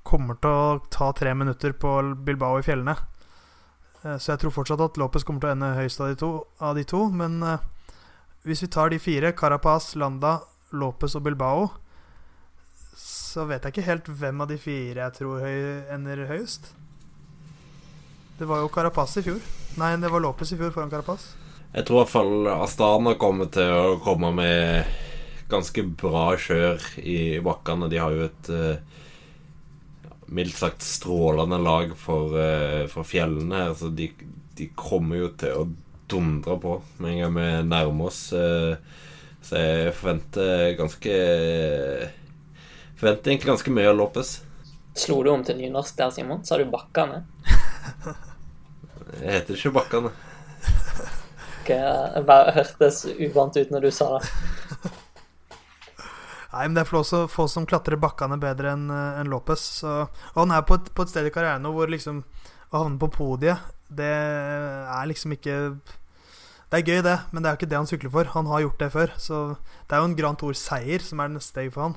[0.08, 2.96] kommer til å ta tre minutter på Bilbao i fjellene.
[4.08, 6.32] Uh, så jeg tror fortsatt at Lopez kommer til å ende høyest av de to.
[6.64, 7.58] Av de to men uh,
[8.48, 10.38] hvis vi tar de fire, Carapaz, Landa,
[10.72, 11.68] Lopez og Bilbao,
[12.96, 15.58] så vet jeg ikke helt hvem av de fire jeg tror høy,
[15.92, 16.70] ender høyest.
[18.38, 19.42] Det var jo Carapaz i fjor.
[19.76, 21.34] Nei, det var Lopez i fjor foran Carapaz.
[21.74, 24.88] Jeg tror i hvert fall Astana kommer til å komme med
[25.50, 27.90] ganske bra kjør i bakkene.
[27.92, 29.02] De har jo et uh,
[30.34, 34.10] mildt sagt strålende lag for, uh, for fjellene her, så de,
[34.58, 35.68] de, kommer jo til å
[36.08, 38.20] dundre på med en gang vi nærmer oss.
[38.32, 38.76] Uh,
[39.44, 41.18] så jeg forventer ganske
[42.98, 44.30] Forventer egentlig ganske mye av Lopez.
[44.98, 46.40] Slo du om til nynorsk der, Simon?
[46.42, 47.20] Sa du Bakkane?
[49.20, 50.10] jeg heter ikke Bakkane.
[51.62, 54.98] Okay, jeg bare hørtes uvant ut når du sa det.
[56.52, 59.64] Nei, men det er også få som klatrer bakkene bedre enn eh, en Lopez.
[59.82, 62.22] Så, og han er på et, på et sted i karrieren nå hvor liksom
[62.68, 65.54] å havne på podiet, det er liksom ikke
[66.68, 68.28] Det er gøy, det, men det er jo ikke det han sykler for.
[68.34, 69.12] Han har gjort det før.
[69.16, 69.36] Så
[69.88, 71.94] det er jo en Grand Tour-seier som er neste steg for han.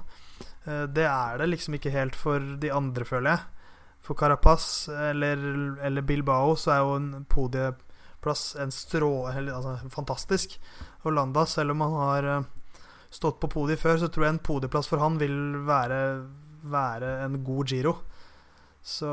[0.63, 3.67] Eh, det er det liksom ikke helt for de andre, føler jeg.
[4.01, 5.43] For Carapaz eller,
[5.83, 9.11] eller Bilbao så er jo en podieplass en strå...
[9.27, 10.55] Altså, fantastisk.
[11.03, 12.49] Og Landa, selv om han har eh,
[13.12, 15.36] stått på podiet før, så tror jeg en podieplass for han vil
[15.67, 16.00] være,
[16.71, 17.95] være en god giro.
[18.82, 19.12] Så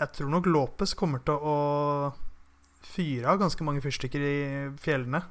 [0.00, 1.56] jeg tror nok Lopez kommer til å
[2.90, 4.38] fyre av ganske mange fyrstikker i
[4.80, 5.22] fjellene.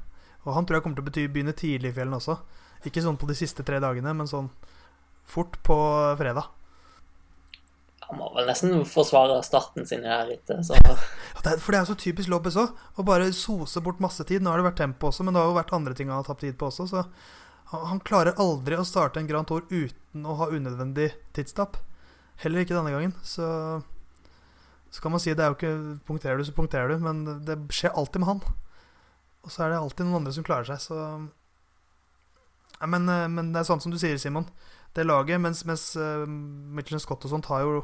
[0.45, 2.37] Og han tror jeg kommer til å begynne tidlig i fjellene også.
[2.87, 4.49] Ikke sånn på de siste tre dagene, men sånn
[5.29, 5.77] fort på
[6.19, 6.47] fredag.
[8.09, 11.59] Han må vel nesten forsvare starten sin her det så rittet.
[11.61, 12.71] for det er så typisk Lobbes òg.
[12.97, 14.41] Å bare sose bort masse tid.
[14.41, 16.25] Nå har det vært tempo også, men det har jo vært andre ting han har
[16.25, 16.87] tapt tid på også.
[16.89, 17.03] Så
[17.69, 21.77] han klarer aldri å starte en Grand Tour uten å ha unødvendig tidstap.
[22.41, 23.13] Heller ikke denne gangen.
[23.21, 23.45] Så,
[24.89, 27.05] så kan man si det er jo ikke Punkterer du, så punkterer du.
[27.05, 28.41] Men det skjer alltid med han.
[29.45, 30.81] Og så er det alltid noen andre som klarer seg.
[30.81, 30.97] Så
[32.79, 34.49] Ja, men, eh, men det er sånn som du sier, Simon.
[34.97, 37.83] Det laget, mens, mens uh, Michelin Scott og sånt har jo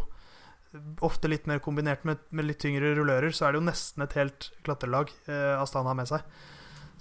[1.05, 4.15] ofte litt mer kombinert med, med, litt tyngre rullører, så er det jo nesten et
[4.19, 6.25] helt klatrelag eh, Astana har med seg.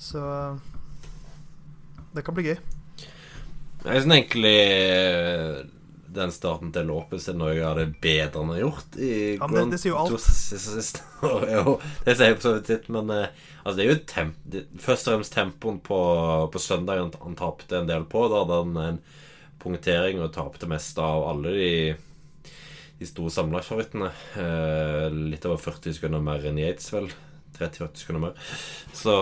[0.01, 0.23] Så
[2.15, 2.59] det kan bli gøy.
[3.85, 4.59] Jeg syns egentlig
[6.15, 8.99] den starten til Lopez er noe av det bedre han har gjort.
[9.03, 11.03] I ja, men det, det sier jo alt.
[11.57, 11.75] jo,
[12.07, 13.27] det sier for så vidt men uh,
[13.65, 16.01] altså, det er jo temp, det, først og fremst tempoen på,
[16.55, 18.27] på søndag han, han tapte en del på.
[18.31, 19.03] Da hadde han en
[19.65, 21.73] punktering og tapte mest av alle de,
[23.01, 24.11] de store sammenlagtfavorittene.
[24.41, 27.11] Eh, litt over 40 sekunder mer enn Yates, vel.
[27.59, 28.39] 30-40 sekunder mer.
[28.97, 29.15] Så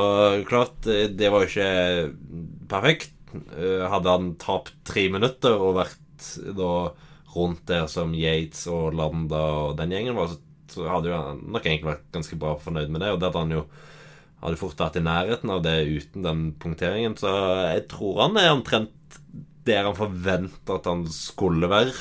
[0.48, 2.12] klart, det var jo ikke
[2.70, 3.16] perfekt.
[3.32, 6.72] Eh, hadde han tapt tre minutter og vært da
[7.32, 10.34] rundt der som Yates og Landa og den gjengen var,
[10.72, 13.12] så, hadde jo han nok egentlig vært ganske bra fornøyd med det.
[13.12, 13.66] Og det at han jo
[14.42, 17.16] hadde fort vært i nærheten av det uten den punkteringen.
[17.20, 17.30] Så
[17.70, 19.18] jeg tror han er omtrent
[19.66, 21.94] der han forventa at han skulle være.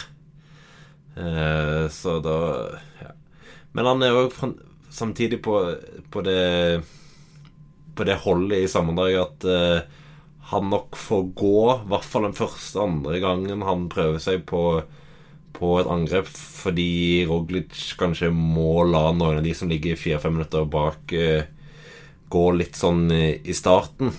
[1.16, 2.36] Eh, så da
[3.02, 3.12] ja.
[3.72, 4.52] Men han er jo
[4.90, 5.58] samtidig på,
[6.12, 6.84] på det
[7.96, 9.98] På det holdet i sammendraget at eh,
[10.52, 14.82] han nok får gå, i hvert fall den første andre gangen han prøver seg på,
[15.56, 20.68] på et angrep, fordi Roglic kanskje må la noen av de som ligger fire-fem minutter
[20.68, 21.48] bak, uh,
[22.36, 24.12] gå litt sånn i starten.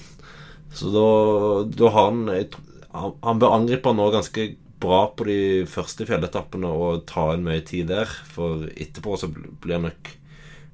[0.73, 1.09] Så da,
[1.69, 2.25] da har han
[3.25, 4.47] Han bør angripe nå ganske
[4.83, 5.41] bra på de
[5.71, 10.15] første fjelletappene og ta en mye tid der, for etterpå så blir nok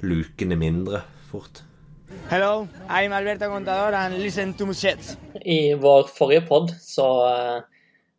[0.05, 1.63] lukene mindre fort.
[2.31, 5.17] Hello, I'm Alberto Contador and listen to shit.
[5.45, 7.59] I vår forrige pod så uh,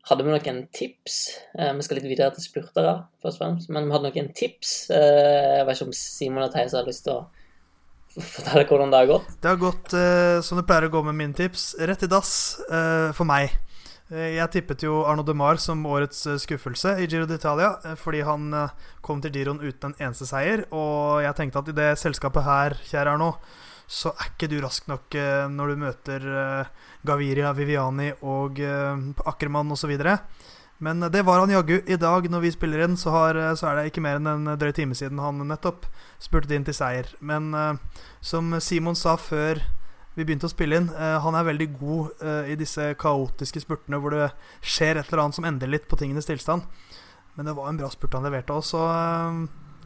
[0.10, 1.18] hadde vi noen tips.
[1.58, 3.72] Uh, vi skal litt videre til spurtere, først og fremst.
[3.74, 4.74] Men vi hadde noen tips.
[4.94, 7.26] Uh, jeg vet ikke om Simon og Theis har lyst til å
[8.20, 9.34] fortelle hvordan det har gått?
[9.42, 9.98] Det har gått
[10.46, 11.72] som det pleier å gå med mine tips.
[11.82, 12.34] Rett i dass
[12.68, 13.54] for meg.
[14.10, 18.48] Jeg tippet jo Arno de Mar som årets skuffelse i Giro d'Italia, fordi han
[19.06, 20.64] kom til Giroen uten en eneste seier.
[20.74, 23.36] Og jeg tenkte at i det selskapet her, kjære Arno,
[23.86, 25.14] så er ikke du rask nok
[25.54, 26.28] når du møter
[27.06, 28.58] Gaviria, Viviani og
[29.30, 29.94] Ackermann osv.
[30.82, 31.78] Men det var han jaggu.
[31.86, 34.56] I dag når vi spiller inn, så, har, så, er det ikke mer enn en
[34.58, 35.86] drøy time siden han nettopp
[36.18, 37.14] spurte inn til seier.
[37.22, 37.54] Men
[38.26, 39.62] som Simon sa før
[40.20, 44.26] vi begynte å spille inn, han er veldig god i disse kaotiske spurtene hvor det
[44.60, 46.68] skjer et eller annet som endrer litt på tingenes tilstand.
[47.38, 48.84] Men det var en bra spurt han leverte òg, så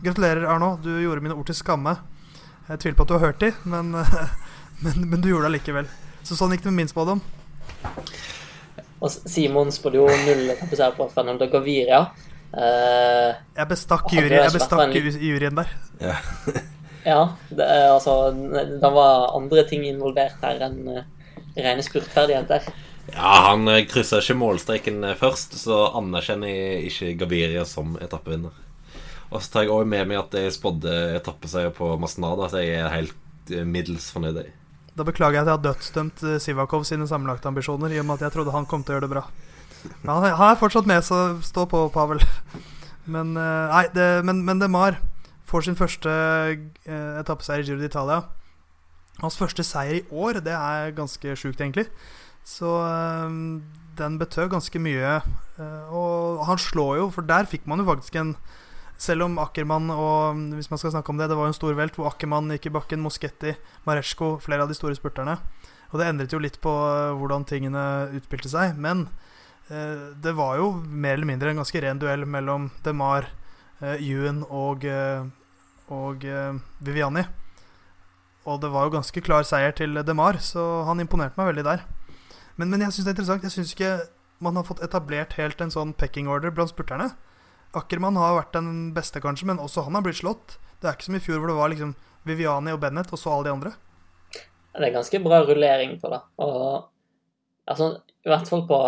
[0.02, 0.74] gratulerer, Arno.
[0.82, 1.96] Du gjorde mine ord til skamme.
[2.68, 3.94] Jeg tviler på at du har hørt de, men,
[4.84, 5.90] men, men du gjorde det likevel.
[6.24, 7.22] Så sånn gikk det med min spådom.
[9.04, 12.06] Og Simon spådde jo null etappeseier på Fernando Gaviria.
[12.54, 15.18] Uh, jeg bestakk, jury, jeg bestakk en...
[15.26, 15.74] juryen der.
[16.00, 16.16] Ja,
[17.04, 21.04] ja det, altså Det var andre ting involvert her enn uh,
[21.56, 22.68] rene spurtferdigheter.
[23.14, 28.64] Ja, han uh, kryssa ikke målstreken først, så anerkjenner jeg ikke Gaviria som etappevinner.
[29.34, 32.84] Og så tar jeg òg med meg at jeg spådde etappeseier på Masnada, så jeg
[32.84, 34.44] er helt eh, middels fornøyd.
[34.94, 38.20] Da beklager jeg at jeg har dødsdømt eh, Sivakov sine sammenlagte ambisjoner, i og med
[38.20, 39.24] at jeg trodde han kom til å gjøre det bra.
[40.04, 42.22] Men han er fortsatt med, så stå på, Pavel.
[43.10, 45.02] Men, eh, nei, det, men, men DeMar
[45.50, 46.10] får sin første
[46.88, 48.24] etappeseier i Giro d'Italia.
[49.22, 51.86] Hans første seier i år, det er ganske sjukt, egentlig.
[52.48, 52.70] Så
[54.00, 55.22] den betød ganske mye.
[55.92, 58.36] og han slår jo, for der fikk man jo faktisk en
[59.04, 61.76] selv om Ackermann og hvis man skal snakke om det, det var jo en stor
[61.78, 63.56] velt hvor Ackermann gikk i bakken, Moschetti,
[63.88, 65.38] Maresco, flere av de store spurterne.
[65.92, 67.84] Og det endret jo litt på eh, hvordan tingene
[68.18, 68.78] utspilte seg.
[68.82, 69.06] Men
[69.70, 73.40] eh, det var jo mer eller mindre en ganske ren duell mellom DeMar, eh,
[73.84, 75.26] Ewan og, eh,
[75.92, 77.26] og eh, Viviani.
[78.48, 81.86] Og det var jo ganske klar seier til DeMar, så han imponerte meg veldig der.
[82.60, 83.46] Men, men jeg syns det er interessant.
[83.48, 83.94] Jeg syns ikke
[84.44, 87.14] man har fått etablert helt en sånn pecking order blant spurterne.
[87.74, 90.58] Ackermann har vært den beste, kanskje, men også han har blitt slått.
[90.82, 91.96] Det er ikke som i fjor hvor det var liksom
[92.28, 93.74] Viviani og Bennett, og så alle de andre.
[94.74, 96.20] Det er ganske bra rullering på det.
[96.44, 96.90] Og
[97.72, 97.90] altså,
[98.26, 98.80] i hvert fall på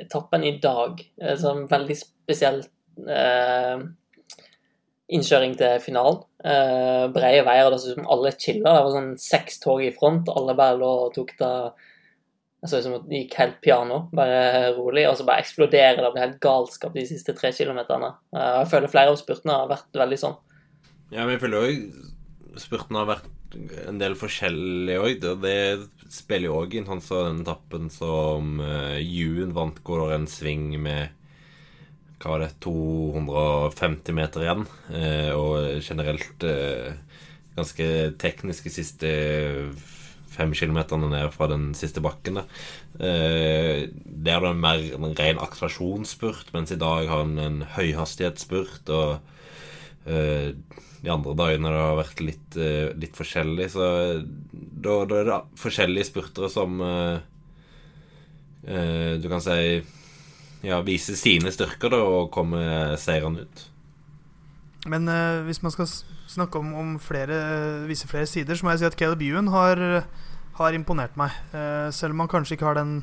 [0.00, 1.00] etappen i dag.
[1.40, 2.70] Sånn veldig spesielt
[3.08, 3.84] eh,
[5.12, 6.22] innkjøring til finalen.
[6.44, 8.70] Uh, breie veier, det så ut som alle chilla.
[8.70, 10.30] Det var sånn seks tog i front.
[10.32, 11.56] Alle bare lå og tok det
[12.64, 16.10] det så ut som det gikk helt piano, bare rolig, og så bare eksploderer det.
[16.14, 18.14] blir helt galskap de siste tre kilometerne.
[18.32, 20.38] Uh, jeg føler flere av spurtene har vært veldig sånn.
[21.12, 25.28] Ja, men jeg føler òg spurtene har vært en del forskjellige òg.
[25.44, 25.58] Det
[26.14, 30.70] spiller jo òg inn, sånn som den etappen som uh, Juen vant, går en sving
[30.80, 31.12] med
[32.24, 34.64] hva var det, 250 meter igjen.
[34.90, 36.48] Uh, og generelt
[37.54, 39.10] Ganske ganske tekniske siste
[40.34, 42.40] fem kilometerne ned fra den siste bakken.
[42.40, 42.48] Det
[42.94, 48.90] Eh, der er det mer en ren akselerasjonsspurt, mens i dag har han en høyhastighetsspurt.
[48.94, 49.18] Og
[50.06, 50.54] eh,
[51.02, 53.68] de andre dagene det har vært litt, eh, litt forskjellig.
[53.74, 53.88] Så
[54.54, 57.18] da, da, er det forskjellige spurtere som eh,
[58.68, 59.82] eh, du kan si
[60.64, 62.60] ja, vise sine styrker da, og komme
[63.00, 63.64] seirende ut.
[64.90, 65.88] Men uh, hvis man skal
[66.28, 67.36] snakke om, om flere,
[67.88, 69.80] vise flere sider, så må jeg si at Caleb Ewan har,
[70.58, 71.36] har imponert meg.
[71.54, 72.98] Uh, selv om han kanskje ikke har den,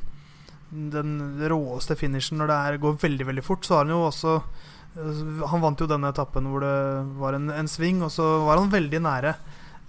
[0.93, 1.15] den
[1.51, 5.47] råeste finishen når det er, går veldig veldig fort, så har han jo også uh,
[5.53, 6.75] Han vant jo denne etappen hvor det
[7.21, 9.35] var en, en sving, og så var han veldig nære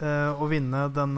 [0.03, 1.13] å vinne den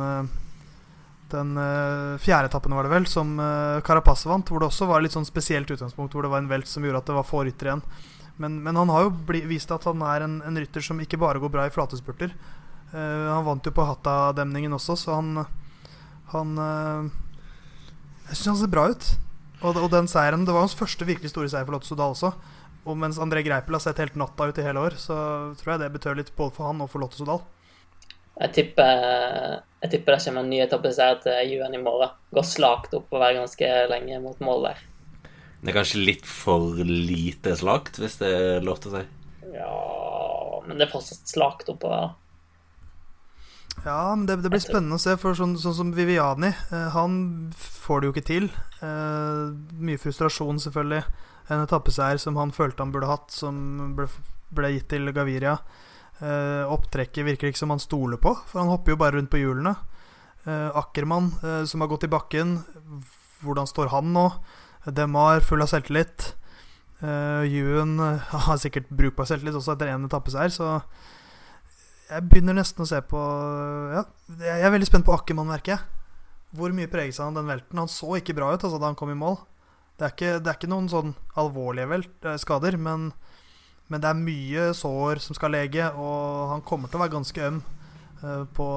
[1.35, 5.03] den uh, fjerde etappen, var det vel, som uh, Carapaz vant, hvor det også var
[5.05, 7.42] litt sånn spesielt utgangspunkt, hvor det var en velt som gjorde at det var få
[7.44, 7.85] ryttere igjen.
[8.40, 11.20] Men, men, han har jo bli, vist at han er en, en, rytter som ikke
[11.23, 12.35] bare går bra i flatespurter.
[12.94, 15.44] Uh, han vant jo på Hatta-demningen også, så han
[16.35, 19.11] Han Jeg syns han ser bra ut.
[19.61, 22.33] Og, og, den seieren Det var hans første virkelig store seier for Lotto Sodal også.
[22.85, 25.16] Og mens André Greipel har sett helt natta ut i hele år, så
[25.61, 27.44] tror jeg det betød litt både for han og for Lotto Sodal.
[28.35, 32.16] Jeg tipper, jeg tipper det kommer en ny etappeseier til UN i morgen.
[32.35, 34.83] Går slakt oppover ganske lenge mot mål der.
[35.64, 39.05] Det er kanskje litt for lite slakt, hvis det er lov til å si?
[39.55, 39.79] Ja,
[40.66, 42.12] men det er fortsatt slakt oppover.
[43.85, 45.16] Ja, men det, det blir spennende å se.
[45.20, 47.16] For sånn, sånn som Viviani, eh, han
[47.57, 48.51] får det jo ikke til.
[48.85, 49.40] Eh,
[49.88, 51.03] mye frustrasjon, selvfølgelig.
[51.53, 53.57] En etappeseier som han følte han burde hatt, som
[53.97, 54.09] ble,
[54.55, 55.59] ble gitt til Gaviria.
[56.22, 59.40] Eh, opptrekket virker ikke som han stoler på, for han hopper jo bare rundt på
[59.40, 59.74] hjulene.
[60.44, 62.59] Uh, Ackermann, uh, som har gått i bakken,
[63.40, 64.27] hvordan står han nå?
[64.92, 66.35] Demar full av selvtillit.
[67.00, 67.96] Uh, Ewan
[68.46, 70.77] har sikkert brukbar selvtillit også etter én etappeseier, så
[72.11, 73.18] jeg begynner nesten å se på
[73.96, 74.05] Ja,
[74.44, 76.20] jeg er veldig spent på Ackermann, merker jeg.
[76.55, 77.81] Hvor mye preges han av den velten?
[77.81, 79.40] Han så ikke bra ut altså, da han kom i mål.
[79.96, 83.09] Det er ikke, det er ikke noen sånn alvorlige velt, skader, men,
[83.88, 87.47] men, det er mye sår som skal lege, og han kommer til å være ganske
[87.51, 87.61] øm
[88.25, 88.68] uh, på,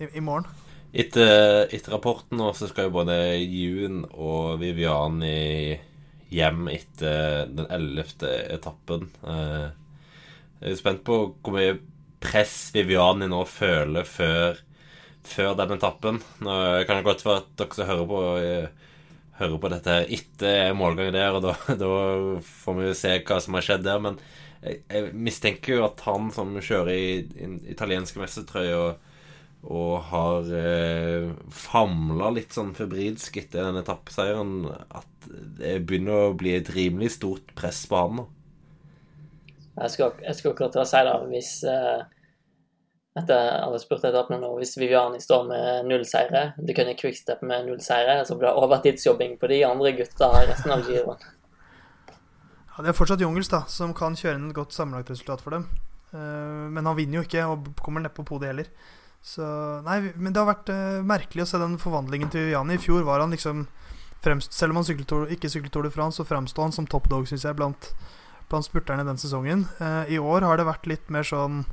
[0.00, 0.48] i, i morgen.
[0.90, 5.78] Etter, etter, rapporten nå så skal jo både Jun og Viviani
[6.34, 9.06] hjem etter den ellevte etappen.
[9.22, 9.68] Eh,
[10.60, 11.78] jeg er spent på hvor mye
[12.20, 14.58] press Viviani nå føler før,
[15.26, 16.20] før den etappen.
[16.42, 18.89] Nå kan det godt være at dere som hører på, eh,
[19.40, 21.92] hører på dette her etter målgangen der, og da, da,
[22.64, 24.02] får vi jo se hva som har skjedd der.
[24.06, 24.18] Men
[24.60, 29.06] jeg, jeg mistenker jo at han som kjører i, i italienske mestertrøye og
[29.60, 35.26] og har eh, famla litt sånn febrilsk etter den etappeseieren at
[35.60, 38.26] det begynner å bli et rimelig stort press på han nå.
[39.80, 42.00] Jeg skulle, jeg skulle akkurat si det hvis eh,
[43.18, 47.66] etter alle spurte etappene nå, hvis Viviani står med null seire, det kunne Quickstep med
[47.66, 51.24] null seire, så blir det overtidsjobbing på de andre gutta resten av giroen.
[52.70, 55.56] Ja, det er fortsatt Jungels, da, som kan kjøre inn et godt sammenlagt resultat for
[55.56, 55.66] dem.
[56.14, 58.70] Uh, men han vinner jo ikke, og kommer neppe på podiet heller.
[59.20, 59.44] Så,
[59.84, 62.78] nei, men det har vært uh, merkelig å se den forvandlingen til Viviani.
[62.78, 63.66] I fjor var han liksom
[64.22, 67.10] fremst, Selv om han syklet, ikke syklet Tour de France, så framsto han som top
[67.10, 67.90] dog, syns jeg, blant,
[68.52, 69.66] blant spurterne den sesongen.
[69.82, 71.64] Uh, I år har det vært litt mer sånn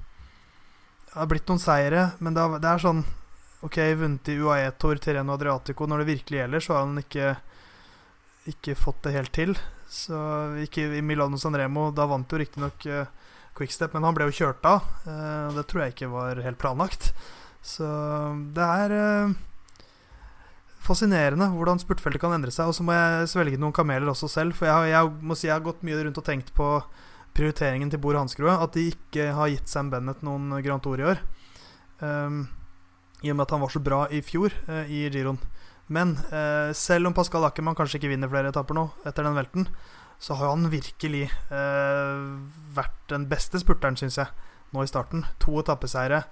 [1.17, 2.99] Det har blitt noen seire, men det, har, det er sånn
[3.65, 5.87] Ok, vunnet i UAE-tår til Reno Adriatico.
[5.89, 7.31] Når det virkelig gjelder, så har han ikke,
[8.53, 9.55] ikke fått det helt til.
[9.89, 10.19] Så
[10.61, 11.87] ikke i Milano Sanremo.
[11.89, 13.09] Da vant jo riktignok uh,
[13.57, 14.85] Quickstep, men han ble jo kjørt av.
[15.07, 17.09] Uh, det tror jeg ikke var helt planlagt.
[17.65, 17.89] Så
[18.53, 19.33] det er uh,
[20.85, 22.69] fascinerende hvordan spurtfeltet kan endre seg.
[22.69, 25.57] Og så må jeg svelge noen kameler også selv, for jeg, jeg, må si jeg
[25.57, 26.75] har gått mye rundt og tenkt på
[27.37, 28.53] prioriteringen til Bor Hansgrue.
[28.53, 31.21] At de ikke har gitt Sam Bennett noen Grand Tour i år.
[32.01, 32.47] Um,
[33.23, 35.39] I og med at han var så bra i fjor uh, i Giroen.
[35.93, 39.69] Men uh, selv om Pascal Ackermann kanskje ikke vinner flere etapper nå, etter den velten,
[40.19, 42.35] så har han virkelig uh,
[42.75, 45.23] vært den beste spurteren, syns jeg, nå i starten.
[45.45, 46.25] To etappeseiere.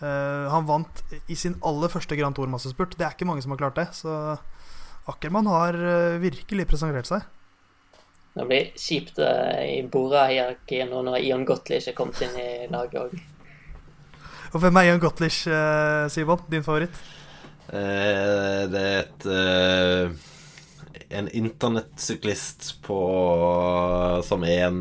[0.00, 2.96] Uh, han vant i sin aller første Grand Tour-massespurt.
[2.96, 3.88] Det er ikke mange som har klart det.
[3.98, 4.10] Så
[5.06, 5.76] Ackermann har
[6.18, 7.26] virkelig presentert seg.
[8.36, 13.00] Det blir kjipt uh, i Bora-hierarkiet nå når Ion Gottlich er kommet inn i laget
[13.06, 13.16] òg.
[14.52, 15.42] Og hvem er Ion Gottlich,
[16.12, 16.44] Simon?
[16.52, 17.04] Din favoritt?
[17.66, 19.24] det er et
[21.10, 22.98] En internettsyklist på
[24.22, 24.78] Som er en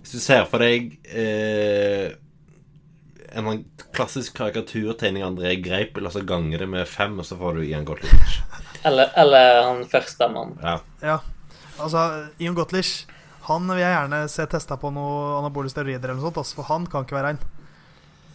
[0.00, 0.96] Hvis du ser for deg
[3.36, 3.62] en sånn
[3.96, 7.64] klassisk karikaturtegning av André Greipel, og så ganger det med fem, og så får du
[7.66, 8.40] Ian Gottlich.
[8.88, 10.54] eller, eller han første mann.
[10.62, 10.78] Ja.
[11.02, 11.18] ja.
[11.76, 12.00] Altså,
[12.40, 13.04] Ion Gottlich
[13.46, 16.68] Han vil jeg gjerne se testa på noe anabole steroider eller noe sånt, altså, for
[16.70, 17.42] han kan ikke være rein.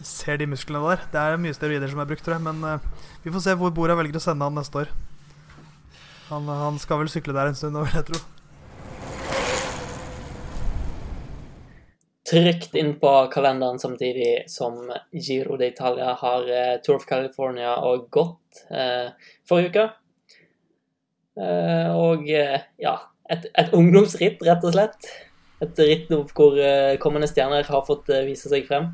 [0.08, 1.02] ser de musklene der.
[1.12, 2.44] Det er mye steroider som er brukt, tror jeg.
[2.46, 4.94] Men uh, vi får se hvor Bora velger å sende han neste år.
[6.30, 8.22] Han, han skal vel sykle der en stund, vil jeg tro.
[12.32, 14.80] Trygt inn på kalenderen samtidig som
[15.12, 19.12] Giro d'Italia har eh, Tour of California og gått eh,
[19.50, 19.90] forrige uke.
[21.42, 22.96] og ja,
[23.32, 25.12] et, et ungdomsritt, rett og slett.
[25.62, 26.58] Et ritt hvor
[27.04, 28.90] kommende stjerner har fått vise seg frem.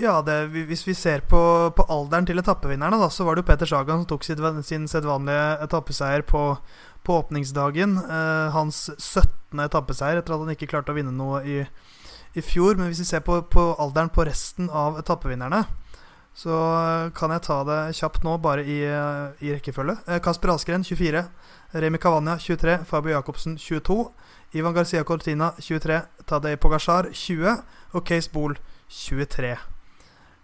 [0.00, 1.40] Ja, det, Hvis vi ser på,
[1.76, 4.86] på alderen til etappevinnerne, da, så var det jo Peter Sagan som tok sin, sin
[4.88, 6.44] sedvanlige etappeseier på,
[7.04, 7.98] på åpningsdagen.
[8.00, 9.60] Eh, hans 17.
[9.66, 11.58] etappeseier etter at han ikke klarte å vinne noe i,
[12.32, 12.78] i fjor.
[12.80, 15.66] Men hvis vi ser på, på, alderen på resten av etappevinnerne,
[16.40, 16.56] så
[17.12, 19.98] kan jeg ta det kjapt nå, bare i, i rekkefølge.
[20.08, 21.26] Eh, Kasper Askeren, 24.
[21.72, 22.78] Remi Cavania 23.
[22.84, 24.10] Fabio Jacobsen 22.
[24.52, 26.00] Ivan Garcia Cortina 23.
[26.26, 27.56] Tadej Pogasjar 20.
[27.92, 28.58] Og Case Bool
[28.88, 29.56] 23.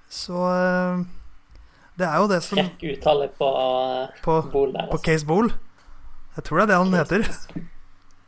[0.08, 1.06] Så eh,
[1.98, 3.48] det er jo det som Frekk uttale på,
[4.22, 4.92] på, Bool der, altså.
[4.92, 5.50] på Case Bool.
[6.36, 7.26] Jeg tror det er det han heter.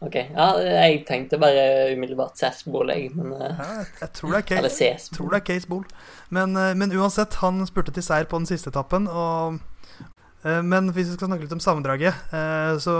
[0.01, 0.15] Ok.
[0.15, 4.85] Ja, jeg tenkte bare umiddelbart Cessbol, jeg, men eh, ja, jeg, tror det er Case,
[4.85, 5.85] Eller Tror det er Case Bool.
[6.31, 9.59] Men, eh, men, uansett, han spurte til seier på den siste etappen, og
[10.43, 12.15] men hvis vi skal snakke litt om sammendraget,
[12.83, 12.95] så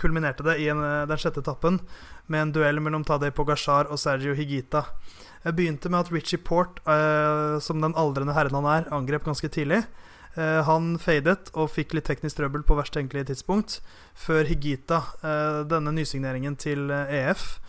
[0.00, 1.78] kulminerte det i den sjette etappen
[2.26, 4.82] med en duell mellom Tadej Pogasjar og Sergio Higita.
[5.44, 6.80] Jeg begynte med at Richie Port,
[7.62, 9.84] som den aldrende herren han er, angrep ganske tidlig.
[10.34, 13.78] Han fadet og fikk litt teknisk trøbbel på verst tenkelige tidspunkt,
[14.18, 15.04] før Higita,
[15.70, 17.60] denne nysigneringen til EF,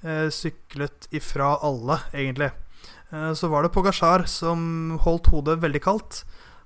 [0.00, 2.52] e syklet ifra alle, egentlig.
[3.34, 6.24] så var det Pogasjar som holdt hodet veldig kaldt.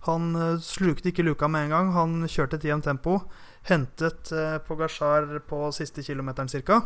[0.09, 0.33] Han
[0.65, 1.93] slukte ikke luka med en gang.
[1.93, 3.21] Han kjørte et jevnt tempo.
[3.69, 6.81] Hentet eh, Pogasjar på siste kilometeren ca.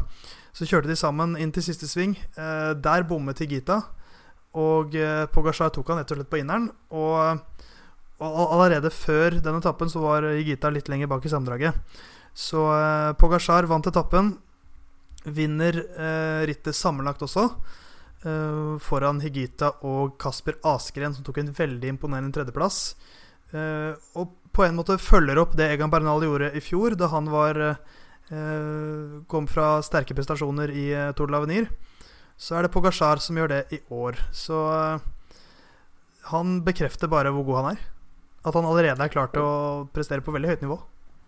[0.52, 2.16] Så kjørte de sammen inn til siste sving.
[2.36, 3.82] Eh, der bommet Higita.
[4.58, 6.70] Og eh, Pogasjar tok han rett og slett på inneren.
[6.90, 7.38] Og,
[8.22, 12.00] og, allerede før den etappen så var Higita litt lenger bak i sammendraget.
[12.34, 14.34] Så eh, Pogasjar vant etappen.
[15.22, 17.46] Vinner eh, rittet sammenlagt også.
[18.22, 22.94] Eh, foran Higita og Kasper Askren, som tok en veldig imponerende tredjeplass.
[23.52, 27.26] Uh, og på en måte følger opp det Egan Bernal gjorde i fjor, da han
[27.28, 31.66] var uh, kom fra sterke prestasjoner i uh, Tour de l'Avenir.
[32.40, 34.16] Så er det Pogasjar som gjør det i år.
[34.32, 34.56] Så
[36.30, 37.84] han bekrefter bare hvor god han er.
[38.40, 40.78] At han allerede er klar til å prestere på veldig høyt nivå.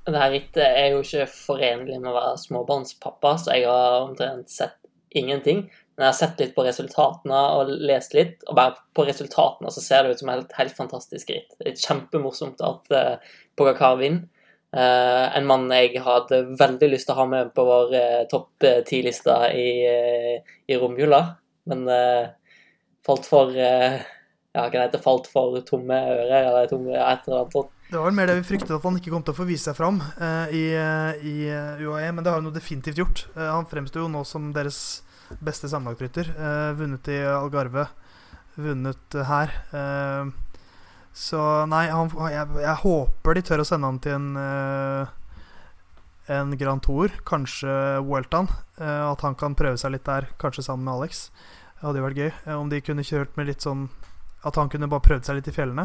[0.09, 4.51] Det her rittet er jo ikke forenlig med å være småbarnspappa, så jeg har omtrent
[4.53, 4.80] sett
[5.14, 5.68] ingenting.
[5.95, 9.82] Men jeg har sett litt på resultatene og lest litt, og bare på resultatene så
[9.82, 11.55] ser det ut som et helt fantastisk ritt.
[11.61, 14.26] Det er kjempemorsomt at uh, Pogacar vinner.
[14.74, 18.66] Uh, en mann jeg hadde veldig lyst til å ha med på vår uh, topp
[18.88, 21.20] ti-lista i, uh, i romjula,
[21.70, 21.86] men
[23.05, 24.03] falt for ja,
[24.53, 27.70] hva heter, falt for tomme ører eller tomme et eller annet.
[27.86, 29.70] Det var vel mer det vi fryktet, at han ikke kom til å få vise
[29.70, 30.03] seg fram
[30.53, 31.34] i, i
[31.80, 33.24] UAE, men det har han jo definitivt gjort.
[33.38, 34.82] han fremstår jo nå som deres
[35.41, 36.31] Beste sammenlagtrytter.
[36.39, 37.87] Uh, vunnet i Algarve.
[38.55, 39.53] Vunnet her.
[39.72, 40.31] Uh,
[41.14, 45.12] så nei, han, jeg, jeg, håper de tør å sende han til en uh,
[46.35, 47.68] En Grand Tour, kanskje
[48.01, 48.49] Welton.
[48.81, 51.27] at han kan prøve seg litt der, kanskje sammen med Alex.
[51.77, 52.31] Det hadde jo vært gøy.
[52.57, 53.91] om de kunne kjørt med litt sånn
[54.41, 55.85] At han kunne bare prøvd seg litt i fjellene.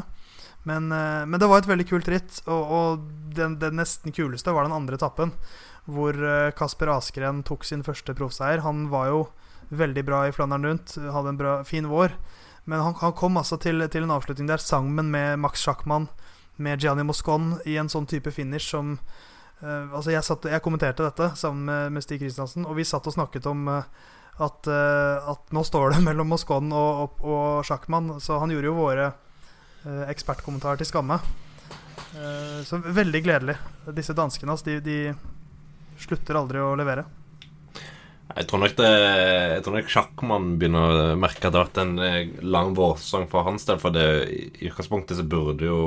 [0.64, 3.04] Men, men det var et veldig kult ritt, og, og
[3.36, 5.36] den, den, nesten kuleste var den andre etappen
[5.88, 8.64] hvor eh, Kasper Askren tok sin første proffseier.
[8.66, 9.22] Han var jo
[9.70, 12.16] veldig bra i Flandern rundt, hadde en bra, fin vår.
[12.70, 16.10] Men han, han kom altså til, til, en avslutning der sammen med Max Schackmann,
[16.60, 18.98] med Gianni Moscon, i en sånn type finish som
[19.64, 23.08] uh, Altså, jeg, satt, jeg, kommenterte dette sammen med, med Stig Kristiansen, og vi satt
[23.08, 23.88] og snakket om uh,
[24.44, 28.72] at, uh, at, nå står det mellom Moscon og, og, og Schackmann, så han gjorde
[28.72, 29.12] jo våre
[30.12, 31.16] ekspertkommentarer til skamme.
[32.68, 33.54] så veldig gledelig.
[33.96, 34.98] Disse danskene, altså, de, de
[36.00, 37.06] slutter aldri å levere.
[38.30, 41.82] Jeg tror nok det Jeg tror nok sjakkmann begynner å merke at det har vært
[41.82, 43.82] en eh, lang vårsesong for hans del.
[43.82, 44.06] For det,
[44.62, 45.82] i utgangspunktet så burde jo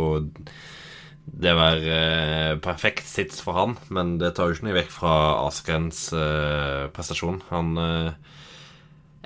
[1.22, 3.76] det være eh, perfekt sits for han.
[3.94, 5.14] Men det tar jo ikke noe vekk fra
[5.46, 7.40] Askrens eh, prestasjon.
[7.52, 8.10] Han eh,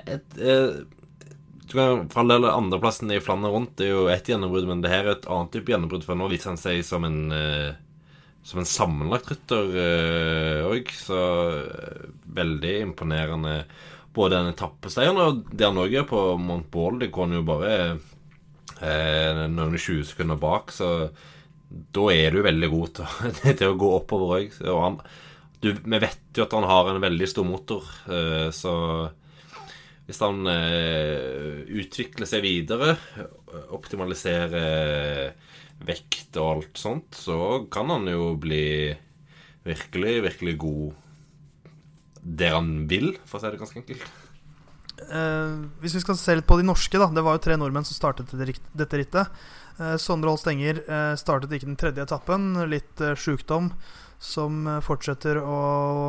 [0.07, 0.85] et, eh,
[1.67, 5.03] du For all del andreplassen i Flandern rundt er jo ett gjennombrudd, men det her
[5.03, 6.05] er et annet type gjennombrudd.
[6.07, 7.73] For nå viser han seg som en eh,
[8.47, 9.73] som en sammenlagt rytter
[10.67, 10.87] òg.
[10.87, 11.21] Uh, så
[11.51, 13.59] uh, veldig imponerende
[14.17, 17.01] både den etappeseieren og det han òg gjør på Mont Ball.
[17.03, 21.11] Det går jo bare uh, noen 20 sekunder bak, så
[21.67, 24.59] da er du veldig god til, til å gå oppover òg.
[25.67, 27.83] Vi vet jo at han har en veldig stor motor,
[28.53, 28.73] så
[30.07, 32.93] hvis han eh, utvikler seg videre,
[33.75, 35.33] optimaliserer
[35.85, 38.95] vekt og alt sånt, så kan han jo bli
[39.67, 41.03] virkelig, virkelig god
[42.27, 44.07] der han vil, for å si det ganske enkelt.
[44.97, 45.53] Eh,
[45.83, 47.07] hvis vi skal se litt på de norske, da.
[47.13, 49.39] Det var jo tre nordmenn som startet dette rittet.
[49.77, 52.49] Eh, Sondre Holst Enger eh, startet ikke den tredje etappen.
[52.71, 53.71] Litt eh, sjukdom
[54.19, 55.59] som eh, fortsetter å,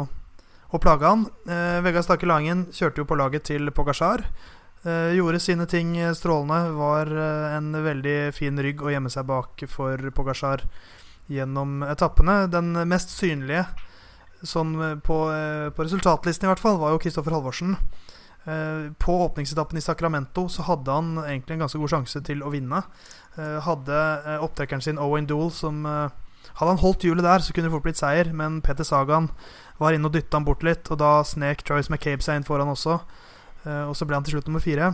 [0.08, 1.26] å plage han.
[1.46, 4.24] Eh, Vegard Stake Langen kjørte jo på laget til Pogasjar.
[4.86, 6.72] Eh, gjorde sine ting strålende.
[6.78, 7.12] Var
[7.56, 10.66] en veldig fin rygg å gjemme seg bak for Pogasjar
[11.28, 12.46] gjennom etappene.
[12.52, 13.66] Den mest synlige
[14.46, 15.16] sånn på,
[15.74, 17.74] på resultatlisten i hvert fall var jo Kristoffer Halvorsen.
[19.02, 22.80] På åpningsetappen i Sacramento så hadde han egentlig en ganske god sjanse til å vinne.
[23.36, 23.98] Hadde
[24.46, 25.82] opptrekkeren sin Owen Dool som
[26.58, 29.28] hadde han holdt hjulet der, så kunne det fort blitt seier, men Peter Sagan
[29.78, 32.72] var inne og dytta han bort litt, og da snek Choice McCabe seg inn foran
[32.72, 32.98] også.
[33.68, 34.92] Uh, og så ble han til slutt nummer fire.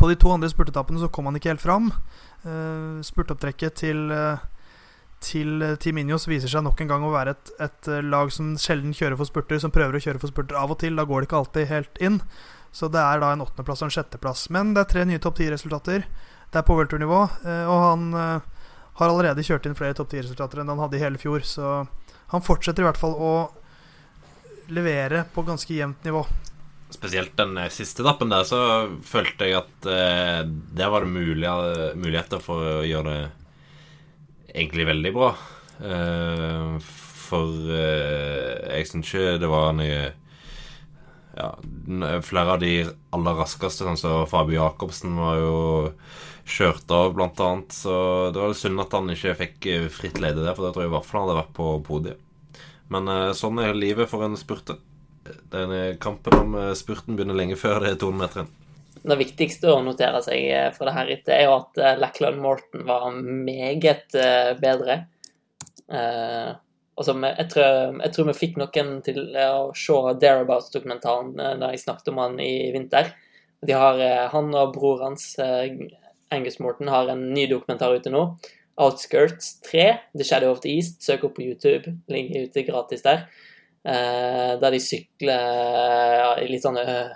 [0.00, 1.90] På de to andre spurtetappene så kom han ikke helt fram.
[2.46, 4.40] Uh, spurtopptrekket til uh,
[5.26, 8.92] til Team Injos viser seg nok en gang å være et, et, lag som sjelden
[8.94, 10.92] kjører for spurter, som prøver å kjøre for spurter av og til.
[10.98, 12.18] Da går det ikke alltid helt inn.
[12.68, 14.44] Så det er da en åttendeplass og en sjetteplass.
[14.52, 16.04] Men det er tre nye topp ti-resultater.
[16.52, 17.22] Det er på worldturnivå,
[17.72, 18.04] og han
[19.00, 21.44] har allerede kjørt inn flere topp 10-resultater enn han hadde i hele fjor.
[21.48, 21.72] Så
[22.32, 23.32] han fortsetter i hvert fall å
[24.72, 26.22] levere på ganske jevnt nivå.
[26.94, 28.60] Spesielt den eh, siste etappen der, så
[29.04, 31.56] følte jeg at eh, der var det mulige,
[31.98, 33.24] muligheter for å gjøre det
[34.56, 35.32] egentlig veldig bra.
[35.82, 36.76] Eh,
[37.26, 39.98] for eh, jeg syns ikke det var noe
[41.36, 41.50] ja,
[42.24, 42.70] Flere av de
[43.12, 45.56] aller raskeste, sånn som Fabio Jacobsen, var jo
[46.46, 47.74] kjørt av, blant annet.
[47.74, 47.92] Så
[48.32, 50.92] det var synd at han ikke fikk eh, fritt leide der, for da tror jeg
[50.92, 52.22] i hvert fall han hadde vært på podiet.
[52.92, 54.80] Men eh, sånn er livet for en spurter.
[55.52, 58.52] Denne kampen om eh, spurten begynner lenge før det er 200-meteren.
[59.06, 63.04] Det viktigste å notere seg fra det her etter, er jo at Lackland Morton var
[63.14, 64.16] meget
[64.58, 64.96] bedre.
[65.86, 67.68] Altså, jeg, tror,
[68.00, 72.72] jeg, tror, vi fikk noen til å se Dareabouts-dokumentaren da jeg snakket om han i
[72.74, 73.12] vinter.
[73.70, 74.02] Har,
[74.34, 75.36] han og bror hans
[76.34, 78.26] Angus Morton har en ny dokumentar ute nå.
[78.76, 81.02] Outskirts 3, The Shadow of the East.
[81.02, 83.24] Søk opp på YouTube, ligger ute gratis der.
[83.86, 85.42] Eh, der de sykler
[86.18, 87.12] ja, i litt sånn eh,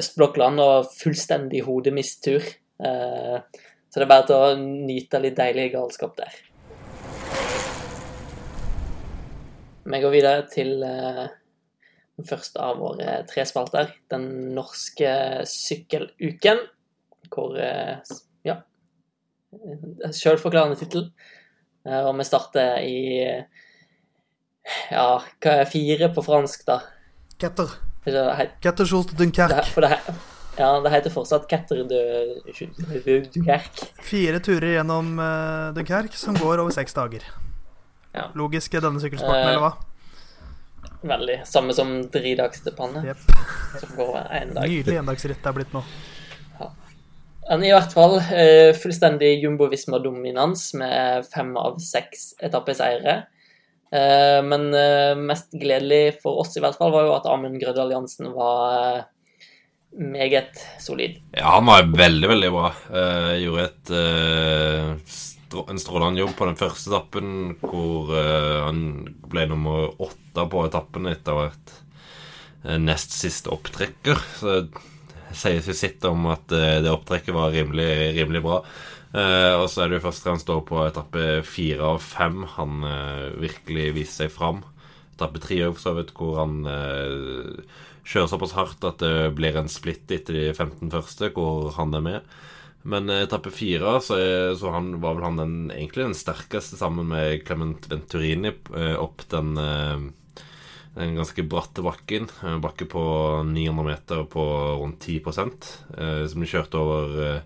[0.00, 2.44] østblokkland og fullstendig hodemistur.
[2.80, 3.36] Eh,
[3.90, 4.54] så det er bare til å
[4.88, 6.38] nyte litt deilig galskap der.
[9.86, 11.26] Vi går videre til eh,
[12.16, 15.12] den første av våre tre spalter, den norske
[15.52, 16.64] sykkeluken.
[17.28, 18.00] Hvor eh,
[18.46, 18.56] ja.
[19.52, 21.10] Sjølforklarende tittel.
[21.84, 22.98] Eh, og vi starter i
[24.90, 26.76] Ja, hva er fire på fransk, da?
[27.40, 27.68] Ketter.
[28.62, 29.64] Ketter Schulte Dunkerque.
[29.74, 29.88] Det, det,
[30.58, 33.82] ja, det heter fortsatt Ketter Dunkerque.
[34.06, 37.22] Fire turer gjennom uh, Dunkerque som går over seks dager.
[38.16, 38.24] Ja.
[38.38, 39.72] Logisk er denne sykkelsporten, uh, eller hva?
[41.06, 41.38] Veldig.
[41.46, 43.00] Samme som Dridags til panne.
[43.04, 43.16] Yep.
[43.82, 44.64] Som går en dag.
[44.64, 45.82] Nydelig endagsritt det er blitt nå.
[47.46, 53.20] Men i hvert fall eh, fullstendig jumbo-visma-dominans med fem av seks etappeseiere.
[53.92, 57.94] Eh, men eh, mest gledelig for oss i hvert fall var jo at Amund Grødal
[57.94, 59.06] Jansen var
[59.96, 61.20] meget solid.
[61.32, 62.66] Ja, han var veldig, veldig bra.
[63.40, 63.92] gjorde et,
[65.56, 67.30] en strålende jobb på den første etappen,
[67.62, 68.12] hvor
[68.66, 68.82] han
[69.24, 74.20] ble nummer åtte på etappen etter å ha vært nest siste opptrekker.
[74.36, 74.84] Så det
[75.36, 78.60] sies jo sitt om at eh, det opptrekket var rimelig, rimelig bra.
[79.14, 82.82] Uh, og så er det jo først og fremst på etappe fire av fem han
[82.84, 84.64] uh, virkelig viser seg fram.
[85.14, 89.56] Etappe tre òg, for så vidt, hvor han uh, kjører såpass hardt at det blir
[89.58, 92.36] en splitt etter de 15 første, hvor han er med.
[92.86, 94.14] Men etappe fire så,
[94.54, 98.52] så han, var vel han den, egentlig den sterkeste sammen med Clement Venturini
[98.94, 99.58] opp den
[100.96, 102.28] den ganske bratte bakken.
[102.42, 103.02] En bakke på
[103.44, 104.44] 900 meter på
[104.80, 107.42] rundt 10 eh, som de kjørte over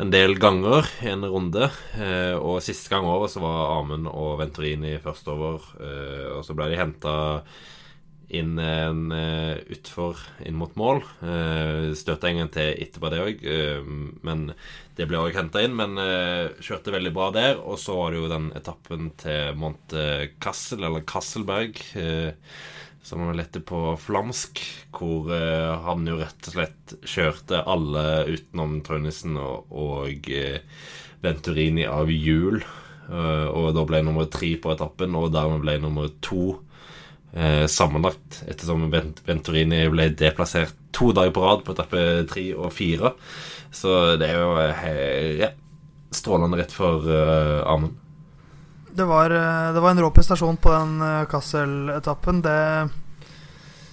[0.00, 1.68] en del ganger i en runde.
[1.98, 5.62] Eh, og siste gang over så var Amund og Venturini først over.
[5.78, 7.14] Eh, og så ble de henta
[8.34, 11.02] inn en uh, utfor inn mot mål.
[11.20, 13.90] Uh, Støta en gang til etterpå det òg, uh,
[14.26, 14.46] men
[14.98, 15.76] det ble òg henta inn.
[15.78, 15.98] Men
[16.62, 17.60] kjørte veldig bra der.
[17.60, 21.82] Og så var det jo den etappen til Monte Kassel, eller Kasselberg,
[23.04, 24.62] som han lette på flamsk,
[24.96, 25.28] hvor
[25.84, 30.30] han jo rett og slett kjørte alle utenom Trønnesen og, og
[31.24, 32.62] Venturini av hjul.
[33.12, 36.54] og da ble nummer tre på etappen, og dermed ble nummer to
[37.34, 43.14] eh, sammenlagt, ettersom Venturini ble deplassert to dager på rad på etappe tre og fire.
[43.74, 45.50] Så det er jo eh, ja,
[46.14, 47.98] strålende rett for uh, Amund.
[48.94, 49.28] Det var,
[49.74, 52.42] det var, en rå prestasjon på den Kassel-etappen.
[52.44, 52.58] Det,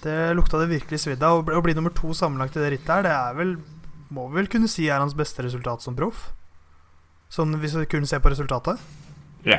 [0.04, 1.42] det, lukta det virkelig svidd av.
[1.42, 3.56] Å bli nummer to sammenlagt i det rittet her, det er vel
[4.14, 6.28] Må vi vel kunne si er hans beste resultat som proff?
[7.32, 8.78] Sånn hvis vi kunne se på resultatet?
[9.48, 9.58] Ja.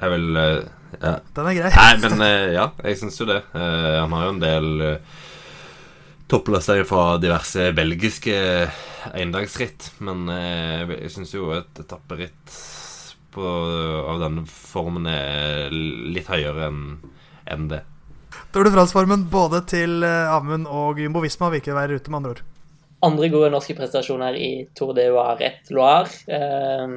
[0.00, 0.68] Jeg vil uh,
[0.98, 1.14] ja.
[1.38, 1.72] Den er grei.
[1.78, 3.38] Nei, men ja, jeg syns jo det.
[3.54, 4.68] Han har jo en del
[6.30, 8.36] topplasseringer fra diverse belgiske
[9.14, 12.58] eiendagsritt, Men jeg syns jo et etapperitt
[13.38, 16.80] av denne formen er litt høyere enn
[17.50, 17.82] en det.
[18.54, 22.32] Tour de France-formen både til Amund og Jumbo Visma virker å være ute, med andre
[22.34, 22.42] ord.
[23.06, 25.52] Andre gode norske prestasjoner i Tour de Loire
[26.28, 26.96] eh,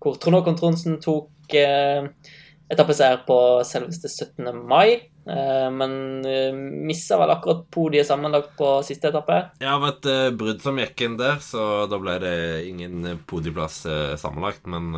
[0.00, 3.36] hvor Trond Håkon Tronsen tok etappeseier på
[3.68, 4.48] selveste 17.
[4.66, 5.13] mai.
[5.26, 9.38] Eh, men eh, missa vel akkurat podiet sammenlagt på siste etappe.
[9.62, 12.36] Ja, det var et brudd som gikk inn der, så da ble det
[12.68, 14.68] ingen podieplass uh, sammenlagt.
[14.68, 14.92] Men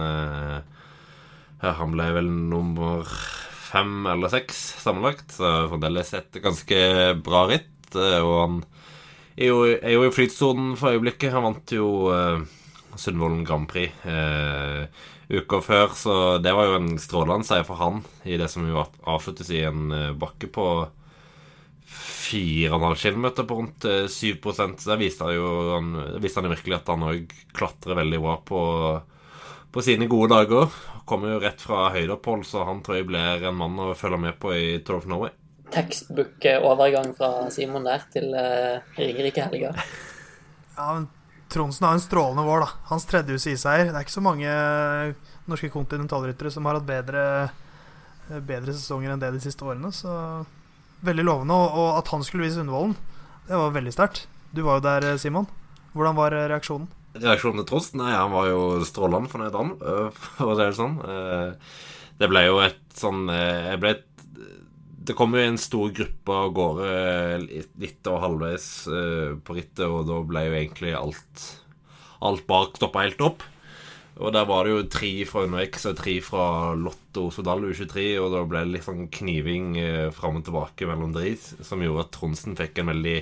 [1.63, 3.07] han ble vel nummer
[3.67, 6.79] fem eller seks sammenlagt, så fremdeles et ganske
[7.25, 7.73] bra ritt.
[7.97, 8.59] og han
[9.37, 11.33] er jo, er jo i flytsonen for øyeblikket.
[11.35, 11.89] Han vant jo
[12.97, 13.93] Sundvolden Grand Prix.
[15.27, 18.85] Uka før, så det var jo en strålende seier for han i det som jo
[19.11, 20.67] avsluttes i en eh, bakke på
[22.31, 25.91] 4,5 km på rundt 7 eh, Så der viste han jo han,
[26.23, 28.61] viste han virkelig at han òg klatrer veldig bra på,
[29.75, 30.71] på sine gode dager.
[31.07, 34.39] Kommer jo rett fra høydeopphold, så han tror jeg blir en mann å følge med
[34.43, 35.35] på i Tour of Norway.
[35.75, 39.75] Tekstbook-overgang fra Simon der til uh, Ringerike-helga.
[40.77, 41.09] Ja, men
[41.53, 42.69] Tronsen har en strålende vår, da.
[42.91, 43.91] Hans tredje UCI-seier.
[43.91, 44.51] Det er ikke så mange
[45.47, 47.23] norske kontinentalryttere som har hatt bedre,
[48.49, 49.93] bedre sesonger enn det de siste årene.
[49.95, 50.11] Så
[51.07, 51.55] veldig lovende.
[51.55, 52.97] Og at han skulle vise Sundvolden,
[53.47, 54.27] det var veldig sterkt.
[54.51, 55.47] Du var jo der, Simon.
[55.95, 56.91] Hvordan var reaksjonen?
[57.17, 58.03] Reaksjonen til Tronsen?
[58.03, 59.77] Nei, han var jo strålende fornøyd, han.
[60.37, 60.99] For å si det sånn.
[61.07, 61.79] Eh,
[62.21, 63.93] det ble jo et sånn eh, Jeg ble
[65.07, 66.89] det kom jo en stor gruppe av gårde
[67.83, 71.47] litt og halvveis uh, på rittet, og da ble jo egentlig alt
[72.25, 73.43] Alt bak stoppa helt opp.
[74.17, 78.31] Og der var det jo tre fra UnoX og tre fra Lotto Sodal U23, og
[78.33, 82.15] da ble det litt sånn kniving uh, fram og tilbake mellom dris, som gjorde at
[82.17, 83.19] Tronsen fikk en veldig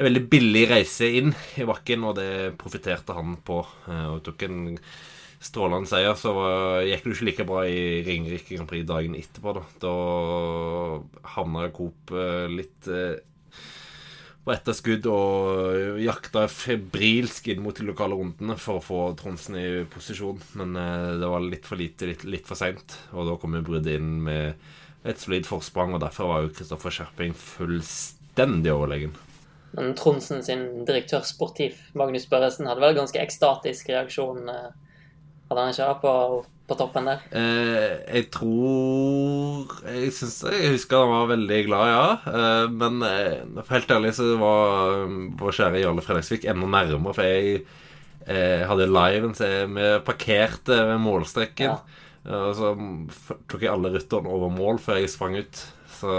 [0.00, 1.30] en veldig billig reise inn
[1.60, 3.58] i bakken, og det profitterte han på.
[3.60, 4.60] Og tok en
[5.40, 6.34] strålende seier, så
[6.84, 9.54] gikk det jo ikke like bra i Ringerike Grand Prix dagen etterpå.
[9.56, 9.94] Da, da
[11.36, 13.22] havna Coop eh, litt eh,
[14.44, 19.68] på etterskudd og jakta febrilsk inn mot de lokale rundene for å få Tronsen i
[19.88, 20.42] posisjon.
[20.60, 23.64] Men eh, det var litt for lite, litt, litt for seint, og da kom jo
[23.64, 29.16] bruddet inn med et solid forsprang, og derfor var jo Kristoffer Skjerping fullstendig overlegen.
[29.72, 34.50] Men Tronsen sin direktør sportiv, Magnus Børresen, hadde vel ganske ekstatisk reaksjon
[35.50, 36.14] hadde han ikke det på,
[36.70, 37.22] på toppen der?
[37.34, 42.04] Eh, jeg tror Jeg syns jeg husker han var veldig glad, ja.
[42.30, 45.08] Eh, men eh, for helt ærlig så var
[45.40, 47.16] vår kjære Jarle Fredriksvik enda nærmere.
[47.16, 47.64] For jeg
[48.26, 51.74] eh, hadde liven, så vi parkerte ved målstreken.
[51.74, 51.80] Ja.
[52.30, 52.70] Og så
[53.48, 55.64] tok jeg alle rytterne over mål før jeg sprang ut.
[55.98, 56.14] Så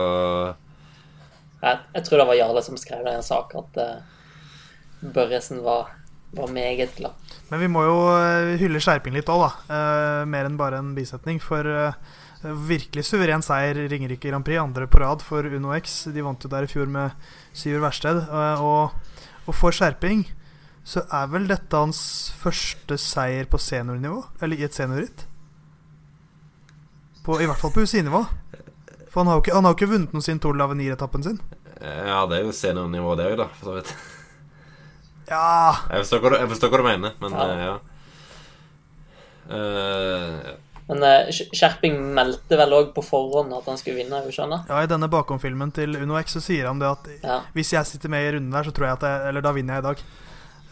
[1.62, 3.82] jeg, jeg tror det var Jarle som skrev det i en sak, at
[5.14, 5.94] Børresen var
[6.32, 7.12] var meget glad.
[7.50, 9.52] Men vi må jo eh, hylle Skjerping litt òg, da.
[9.76, 11.42] Eh, mer enn bare en bisetning.
[11.44, 11.98] For eh,
[12.42, 16.06] virkelig suveren seier Ringerike Grand Prix, andre på rad for Uno X.
[16.16, 17.12] De vant jo der i fjor med
[17.52, 18.22] Syver Versted.
[18.24, 18.96] Eh, og,
[19.46, 20.24] og, for Skjerping
[20.88, 22.00] så er vel dette hans
[22.40, 24.24] første seier på seniornivå?
[24.42, 25.28] Eller i et seniorritt?
[27.22, 28.24] I hvert fall på UCI-nivå.
[29.12, 31.38] For han har jo ikke, han har ikke vunnet noe siden Tour Lavenir-etappen sin.
[31.82, 33.94] Ja, det er jo seniornivå, det òg, da, for så vidt.
[35.32, 37.46] Ja Jeg forstår hva du, forstår hva du mener, men ja.
[37.48, 37.76] Uh, ja.
[39.52, 40.52] Uh,
[40.92, 44.20] men uh, Skjerping meldte vel òg på forhånd at han skulle vinne?
[44.28, 44.66] skjønner?
[44.68, 47.38] Ja, i denne bakomfilmen til Uno X så sier han det at ja.
[47.56, 49.78] hvis jeg sitter med i runden der, så tror jeg at jeg Eller da vinner
[49.78, 50.04] jeg i dag.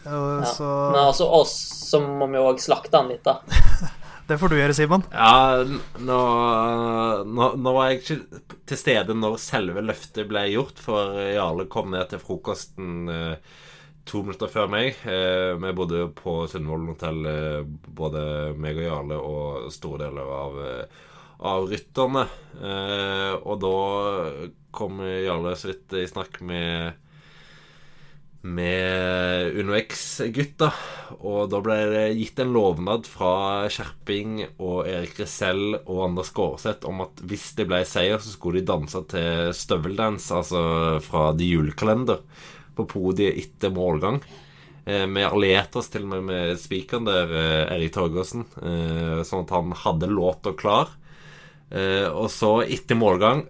[0.04, 0.50] Uh, ja.
[0.52, 0.68] så...
[0.90, 1.56] Men altså oss,
[1.88, 3.40] så må vi òg slakte han litt, da.
[4.28, 5.06] det får du gjøre, Simon.
[5.12, 6.20] Ja, nå,
[7.24, 11.92] nå, nå, var jeg ikke til stede når selve løftet ble gjort, for Jarle kom
[11.96, 13.58] ned til frokosten uh,
[14.10, 14.96] to minutter før meg.
[15.06, 17.60] Eh, vi bodde på Sundvolden hotell, eh,
[18.00, 18.22] både
[18.58, 21.04] meg og Jarle og store deler av, eh,
[21.50, 22.26] av rytterne.
[23.40, 23.76] Og da
[24.76, 26.98] kom Jarle så vidt i snakk med
[28.42, 30.70] med UnoX-gutta.
[31.20, 36.88] Og da ble det gitt en lovnad fra Skjerping og Erik Resell og Anders Gårdseth
[36.88, 40.62] om at hvis det ble seier, så skulle de danse til støveldans, altså
[41.04, 42.24] fra The Julekalender,
[42.76, 44.20] på podiet etter målgang.
[44.84, 49.44] Eh, vi allierte oss til og med med spikeren der, eh, Erik Torgersen, eh, sånn
[49.44, 50.96] at han hadde låta klar.
[51.70, 53.44] Og så, etter målgang,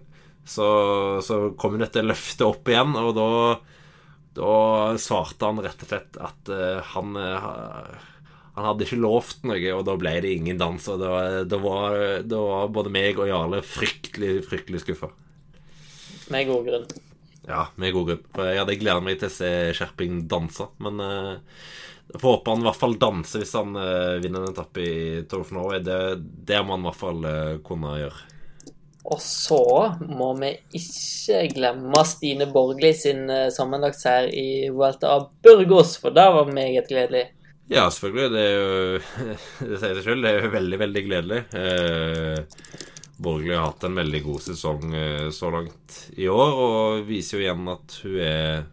[0.45, 3.59] så, så kom dette løftet opp igjen, og da
[4.37, 6.51] da svarte han rett og slett at
[6.93, 10.87] han Han hadde ikke lovt noe, og da ble det ingen dans.
[10.87, 15.09] Og da, var, var, både meg og Jarle fryktelig, fryktelig skuffa.
[16.29, 17.10] Med god grunn.
[17.47, 18.25] Ja, med god grunn.
[18.35, 20.67] For jeg hadde gleda meg til å se Skjerping danse.
[20.83, 21.31] Men uh,
[22.11, 25.23] jeg får håpe han i hvert fall danser hvis han uh, vinner en etappe i
[25.29, 25.81] Tour of Norway.
[25.85, 25.97] Det,
[26.47, 28.27] det må han i hvert fall uh, kunne gjøre.
[29.11, 29.63] Og så
[30.05, 36.51] må vi ikke glemme Stine Borgli sin sammenlagtseier i Vuelta av Burgos, for det var
[36.53, 37.23] meget gledelig.
[37.71, 38.31] Ja, selvfølgelig.
[38.31, 38.99] Det er jo
[39.71, 40.25] Det sier seg selv.
[40.25, 41.41] Det er jo veldig, veldig gledelig.
[41.55, 42.89] Eh,
[43.21, 47.43] Borgli har hatt en veldig god sesong eh, så langt i år, og viser jo
[47.43, 48.63] igjen at hun er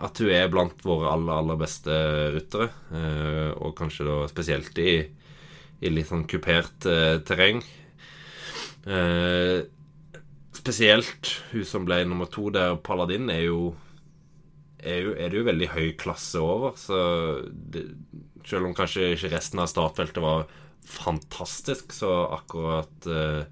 [0.00, 1.96] At hun er blant våre aller, aller beste
[2.36, 2.70] ryttere.
[2.94, 4.94] Eh, og kanskje da spesielt i,
[5.84, 7.60] i litt sånn kupert eh, terreng.
[10.56, 13.74] Spesielt hun som ble nummer to der, Paladin, er jo
[14.80, 16.78] er, jo, er det jo veldig høy klasse over.
[16.80, 16.96] Så
[17.52, 17.84] det,
[18.48, 20.48] selv om kanskje ikke resten av startfeltet var
[20.86, 23.44] fantastisk, så akkurat eh,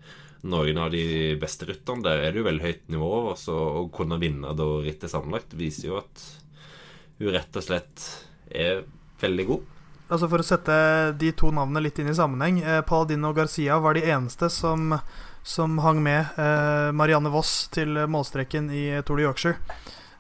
[0.48, 3.88] noen av de beste rytterne der er det jo veldig høyt nivå og Så å
[3.94, 6.22] kunne vinne da rittet sammenlagt viser jo at
[7.18, 8.06] hun rett og slett
[8.48, 8.84] er
[9.20, 9.74] veldig god.
[10.08, 10.74] Altså For å sette
[11.20, 12.62] de to navnene litt inn i sammenheng.
[12.62, 14.94] Eh, Paladino Garcia var de eneste som,
[15.42, 19.58] som hang med eh, Marianne Voss til målstreken i Tour de Yorkshire.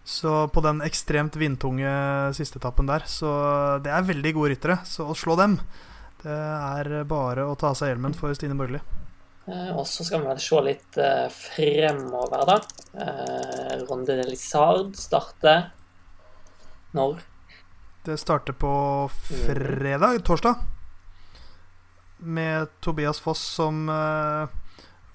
[0.08, 1.88] Så på den ekstremt vindtunge
[2.36, 3.04] sisteetappen der.
[3.08, 3.28] Så
[3.84, 4.78] det er veldig gode ryttere.
[4.88, 5.58] Så å slå dem,
[6.22, 8.80] det er bare å ta av seg hjelmen for Stine Borgli.
[9.48, 12.58] Eh, og så skal vi vel se litt eh, fremover, da.
[13.00, 15.70] Eh, Ronde de Lizard starter
[16.96, 17.22] når?
[18.04, 18.72] Det starter på
[19.12, 20.60] fredag, torsdag,
[22.18, 23.82] med Tobias Foss som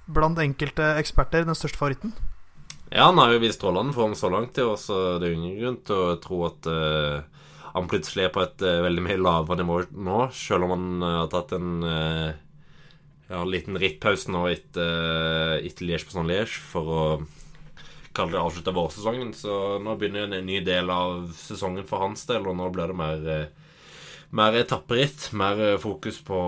[0.06, 2.14] blant enkelte eksperter den største favoritten.
[2.94, 5.58] Ja, han har jo vist strålende form så langt i år, så det er ingen
[5.58, 7.26] grunn til å tro at uh,
[7.74, 11.12] han plutselig er på et uh, veldig mye lavere nivå nå, selv om han uh,
[11.24, 17.06] har tatt en ja, liten rittpause nå etter, etter Liège-Bastogne-Liège for å
[18.14, 19.34] kalle det avslutta vårsesongen.
[19.34, 22.98] Så nå begynner en ny del av sesongen for hans del, og nå blir det
[22.98, 23.78] mer, eh,
[24.30, 25.32] mer etapperitt.
[25.34, 26.42] Mer eh, fokus på,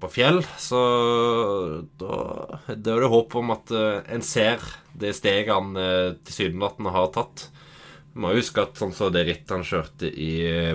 [0.00, 0.42] på, fjell.
[0.58, 0.80] Så
[2.00, 2.20] da,
[2.68, 4.62] da er det håp om at eh, en ser
[5.00, 5.74] det steget han
[6.26, 7.48] tilsynelatende har tatt.
[8.10, 10.32] Du må huske at sånn så det rittet han kjørte i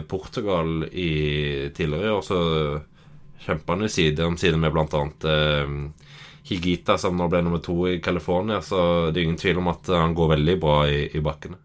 [0.08, 2.40] Portugal i tidligere år, så
[3.46, 5.28] kjempa han jo side om side med blant annet
[6.46, 8.62] Higita, som nå ble nummer to i California.
[8.62, 11.58] Så det er ingen tvil om at han går veldig bra i, i bakkene.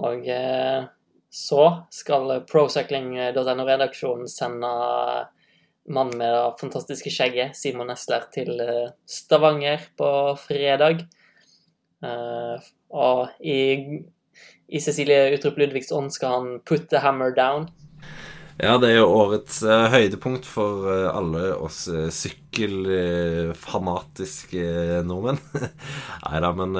[0.00, 0.84] Og eh,
[1.30, 4.70] så skal procycling.no-redaksjonen sende
[5.90, 10.10] mannen med det fantastiske skjegget, Simon Nesler, til eh, Stavanger på
[10.42, 11.06] fredag.
[12.04, 13.58] Eh, og i,
[14.70, 17.66] i Cecilie Utrup Ludvigs ånd skal han 'put the hammer down'.
[18.60, 25.40] Ja, det er jo årets uh, høydepunkt for uh, alle oss uh, sykkelfanatiske nordmenn.
[26.26, 26.76] Nei da, men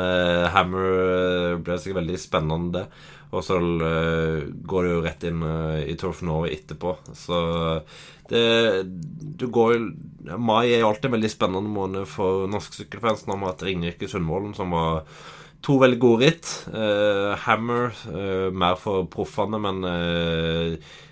[0.52, 2.84] Hammer ble sikkert veldig spennende.
[3.30, 5.38] Og så går det jo rett inn
[5.86, 6.90] i Tour of Norway etterpå.
[7.14, 7.36] Så
[8.26, 8.82] det
[9.38, 9.78] du går
[10.34, 13.22] Mai er jo alltid en veldig spennende måned for norske sykkelfans.
[13.24, 15.06] Nå har vi hatt Ringerike Sundvolden, som var
[15.64, 16.50] to veldig gode ritt.
[17.44, 17.92] Hammer
[18.52, 19.84] mer for proffene, men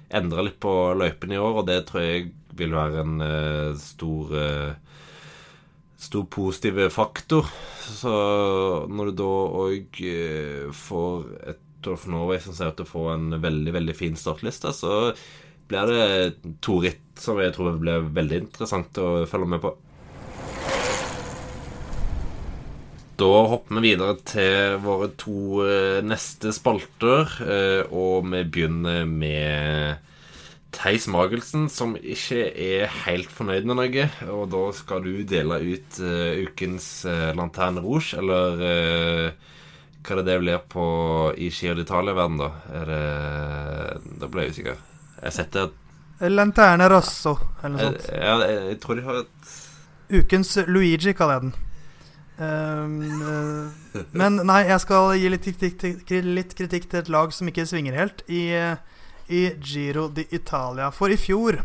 [0.09, 2.29] endra litt på løypene i år, og det tror jeg
[2.59, 5.01] vil være en uh, stor uh,
[5.99, 7.49] stor positiv faktor.
[7.89, 8.13] Så
[8.91, 9.33] når du da
[9.65, 13.71] òg uh, får et Tour of Norway som ser ut til å få en veldig
[13.77, 15.13] veldig fin startliste, så
[15.71, 19.71] blir det to ritt som jeg tror blir veldig interessant å følge med på.
[23.19, 30.05] Da hopper vi videre til våre to eh, neste spalter, eh, og vi begynner med
[30.77, 34.07] Theis Magelsen, som ikke er helt fornøyd med noe.
[34.31, 36.87] Og da skal du dele ut uh, ukens
[37.35, 40.89] Lanterne Rouge, eller hva er det det blir på
[41.35, 42.53] i Giro d'Italia-verden, da?
[42.71, 44.83] Er det Da ble jeg usikker.
[45.25, 45.73] Jeg setter
[46.31, 48.13] Lanterne Rosso, eller noe sånt.
[48.15, 49.57] Ja, jeg, jeg tror de har et
[50.21, 51.59] Ukens Luigi, kaller jeg den.
[52.39, 57.51] Um, eh, men nei, jeg skal gi litt kritikk, litt kritikk til et lag som
[57.51, 58.53] ikke svinger helt, i,
[59.27, 60.93] i Giro di Italia.
[60.95, 61.65] For i fjor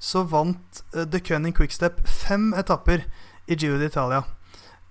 [0.00, 3.06] så vant uh, The Cunning Quickstep fem etapper
[3.48, 4.20] i Giro di Italia.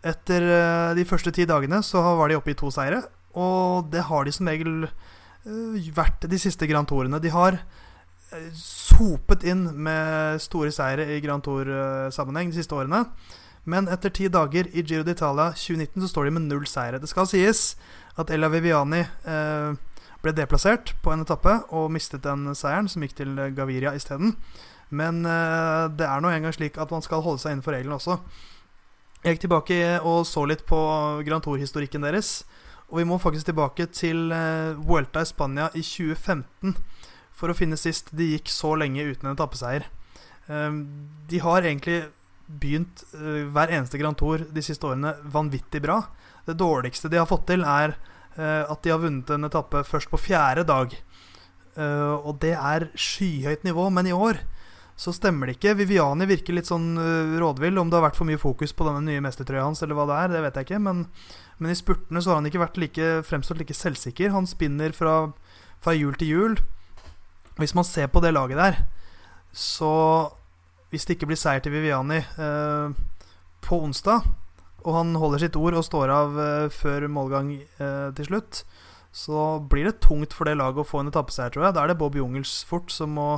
[0.01, 3.03] Etter uh, de første ti dagene så var de oppe i to seire,
[3.37, 4.89] og det har de som regel
[5.95, 7.21] vært de siste Grand Tourene.
[7.21, 7.55] De har
[8.53, 13.05] sopet inn med store seire i Grand Tour-sammenheng de siste årene.
[13.69, 17.01] Men etter ti dager i Giro d'Italia 2019 så står de med null seire.
[17.01, 17.75] Det skal sies
[18.19, 19.77] at Ella Viviani eh,
[20.23, 24.33] ble deplassert på en etappe og mistet den seieren, som gikk til Gaviria isteden.
[24.89, 28.17] Men eh, det er nå engang slik at man skal holde seg innenfor reglene også.
[29.23, 30.79] Jeg gikk tilbake og så litt på
[31.27, 32.43] Grand Tour-historikken deres.
[32.89, 36.73] Og vi må faktisk tilbake til eh, Vuelta i Spania i 2015
[37.39, 39.85] for å finne sist de gikk så lenge uten en etappeseier.
[40.49, 40.79] Eh,
[41.29, 42.01] de har egentlig
[42.49, 46.01] begynt uh, hver eneste Grand Tour de siste årene vanvittig bra.
[46.47, 47.93] Det dårligste de har fått til, er
[48.37, 50.95] uh, at de har vunnet en etappe først på fjerde dag.
[51.77, 54.41] Uh, og det er skyhøyt nivå, men i år
[54.99, 55.77] så stemmer det ikke.
[55.79, 56.97] Viviani virker litt sånn
[57.39, 57.77] rådvill.
[57.79, 60.17] Om det har vært for mye fokus på denne nye mestertrøya hans, eller hva det
[60.17, 60.79] er, det vet jeg ikke.
[60.83, 61.05] Men,
[61.55, 64.33] men i spurtene så har han ikke vært like, fremstått like selvsikker.
[64.35, 65.13] Han spinner fra,
[65.79, 66.59] fra hjul til hjul.
[67.61, 68.81] Hvis man ser på det laget der,
[69.55, 69.93] så
[70.89, 72.93] hvis det ikke blir seier til Viviani eh,
[73.65, 74.25] på onsdag,
[74.87, 78.63] og han holder sitt ord og står av eh, før målgang eh, til slutt,
[79.15, 81.75] så blir det tungt for det laget å få en etappeseier, tror jeg.
[81.75, 83.29] Da er det Bob Jungels fort som må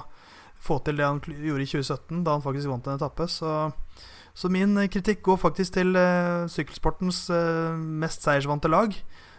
[0.61, 3.27] få til det han gjorde i 2017, da han faktisk vant en etappe.
[3.31, 3.71] Så,
[4.35, 7.71] så min kritikk går faktisk til uh, sykkelsportens uh,
[8.03, 8.93] mest seiersvante lag,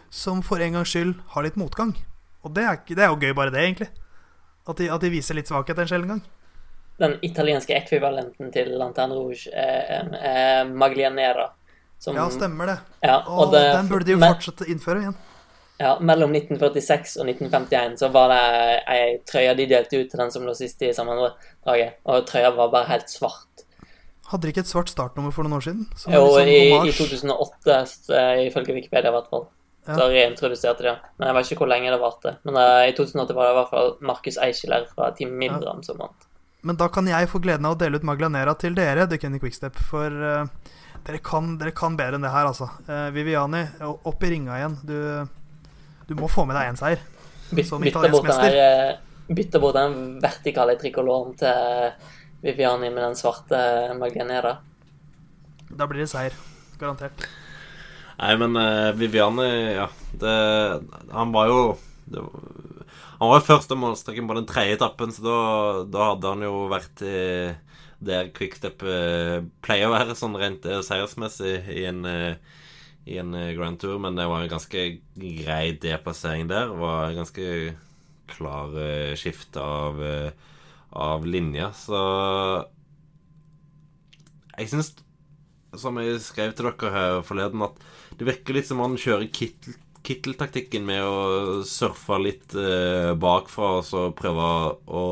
[0.09, 1.93] som for en gangs skyld har litt motgang.
[2.43, 3.91] Og det er, det er jo gøy, bare det, egentlig.
[4.67, 6.25] At de, at de viser litt svakhet en sjelden gang
[7.01, 11.49] den italienske ekvivalenten til Lanterne Rouge er, er Maglianera.
[11.99, 12.77] Som, ja, stemmer det.
[13.05, 15.15] Ja, og det, den burde de jo fortsette å innføre igjen.
[15.81, 18.41] Ja, Mellom 1946 og 1951 så var det
[18.93, 22.73] ei trøye de delte ut til den som lå sist i sammendraget, og trøya var
[22.75, 23.65] bare helt svart.
[24.29, 25.87] Hadde de ikke et svart startnummer for noen år siden?
[26.07, 27.79] Jo, liksom, i, i, 2008,
[28.47, 29.47] ifølge Wikipedia i hvert fall.
[29.83, 29.97] Ja.
[29.97, 31.11] Så reintroduserte de det.
[31.17, 32.35] Men jeg vet ikke hvor lenge det varte.
[32.47, 35.87] Men uh, i 2008 var det i hvert fall Markus Eicheler fra Team Mildram ja.
[35.89, 36.29] som vant.
[36.63, 39.39] Men da kan jeg få gleden av å dele ut Maglanera til dere, The Kenny
[39.41, 39.75] Quickstep.
[39.83, 40.45] For uh,
[41.03, 42.69] dere, kan, dere, kan, bedre enn det her, altså.
[42.87, 44.77] Uh, Viviani, opp i ringa igjen.
[44.87, 44.95] Du,
[46.07, 47.03] du må få med deg én seier.
[47.67, 48.55] som italiensk mester.
[48.55, 51.91] Eh, bytte bort den vertikale trikoloren til
[52.43, 53.59] Viviani med den svarte
[53.99, 54.55] Maglanera.
[55.67, 56.35] Da blir det seier.
[56.79, 57.27] Garantert.
[58.21, 59.89] Nei, men uh, Viviani, ja
[60.21, 60.33] det,
[61.11, 61.61] Han var jo
[62.05, 62.23] det,
[63.23, 65.37] han var første målstreken på den tredje etappen, så da,
[65.87, 67.19] da, hadde han jo vært i,
[68.03, 72.57] der Quickstep eh, pleier å være, sånn rent eh, seiersmessig i en, eh,
[73.07, 73.95] i en Grand Tour.
[74.03, 76.73] Men det var en ganske grei deplassering der.
[76.73, 77.47] Det var en ganske
[78.33, 80.03] klar skifte skift av,
[80.91, 81.99] av linja, Så
[84.53, 84.93] jeg syns,
[85.79, 87.79] som jeg skrev til dere her forleden, at
[88.19, 93.85] det virker litt som han kjører Kittel Kittel-taktikken med å surfe litt eh, bakfra og
[93.87, 94.47] så prøve
[94.91, 95.03] å,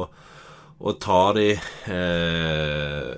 [0.79, 3.11] å ta de eh,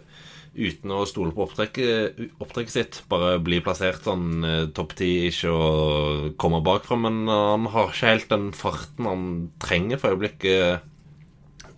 [0.53, 3.01] uten å stole på opptrekket, opptrekket, sitt.
[3.09, 6.99] Bare bli plassert sånn eh, topp ti, ikke å komme bakfra.
[7.07, 9.27] Men han har ikke helt den farten han
[9.63, 10.89] trenger for øyeblikket.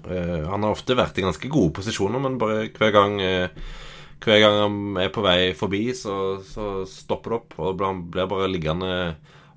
[0.05, 3.65] Eh, han har ofte vært i ganske gode posisjoner, men bare hver gang eh,
[4.25, 7.57] hver gang han er på vei forbi, så, så stopper det opp.
[7.61, 8.91] Og han blir bare liggende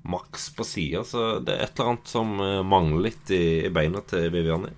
[0.01, 3.71] maks på sida, så det er et eller annet som eh, mangler litt i, i
[3.73, 4.71] beina til Viviani.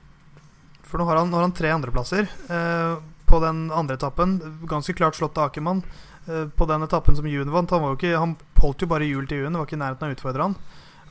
[0.87, 2.95] For nå har han, har han tre andreplasser eh,
[3.29, 4.39] på den andre etappen.
[4.67, 5.83] Ganske klart slått av Akermann.
[6.27, 9.45] Eh, på den etappen som June vant, han, ikke, han holdt jo bare hjul til
[9.45, 10.57] June, var ikke i nærheten av å utfordre han.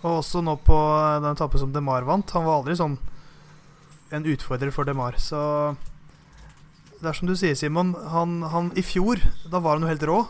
[0.00, 0.76] Og også nå på
[1.22, 2.36] den etappen som DeMar vant.
[2.36, 2.98] Han var aldri sånn
[4.10, 5.16] en utfordrer for DeMar.
[5.20, 5.40] Så
[7.00, 7.94] det er som du sier, Simon.
[8.12, 10.20] Han, han, I fjor, da var han jo helt rå.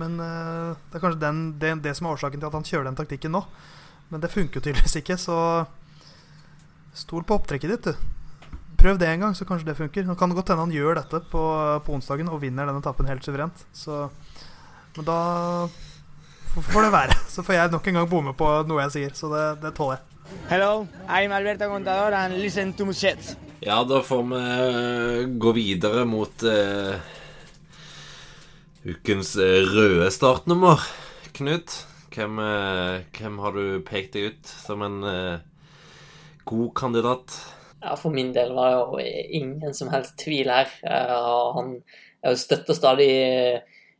[0.00, 2.88] Men uh, det er kanskje den, det, det, som er årsaken til at han kjører
[2.90, 3.42] den taktikken nå.
[4.12, 5.38] Men det funker jo tydeligvis ikke, så
[6.96, 8.12] stol på opptrekket ditt, du.
[8.76, 10.04] Prøv det en gang, så kanskje det funker.
[10.06, 11.42] Nå kan det godt hende han gjør dette på,
[11.82, 13.64] på onsdagen og vinner denne etappen helt suverent.
[13.74, 14.04] Så,
[14.98, 15.16] men da
[16.54, 17.16] får det være.
[17.32, 19.16] Så får jeg nok en gang bomme på noe jeg sier.
[19.16, 20.12] Så det, det tåler jeg.
[20.50, 23.32] Hello, I'm Alberto Contador and listen to Muchet.
[23.64, 27.14] Ja, da får vi eh, gå videre mot uh
[28.86, 30.78] Ukens eh, røde startnummer,
[31.34, 31.72] Knut.
[32.14, 35.40] Hvem, eh, hvem, har du pekt deg ut som en uh,
[36.46, 37.34] god kandidat?
[37.82, 40.70] Ja, For min del var det jo ingen som helst tvil her.
[40.86, 41.72] Uh, han
[42.22, 43.10] er jo støtter stadig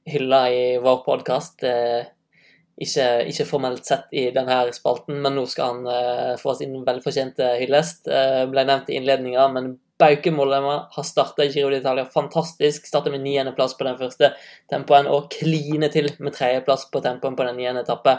[0.06, 1.66] hylla i vår podkast.
[1.66, 7.56] Ikke, ikke, formelt sett i denne spalten, men nå skal han uh, få sin velfortjente
[7.58, 8.06] hyllest.
[8.06, 12.86] Uh, ble nevnt i innledninga, men Bauke Mollema har starta Giro d'Italia fantastisk.
[12.86, 14.34] Starta med niendeplass på den første
[14.70, 18.18] tempoen og kline til med tredjeplass på tempoen på den niende etappe.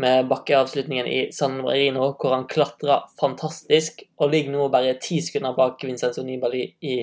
[0.00, 5.52] Med bakkeavslutningen i San Marino, hvor han klatra fantastisk og ligger nå bare ti sekunder
[5.58, 7.02] bak Vincenzo Nibali i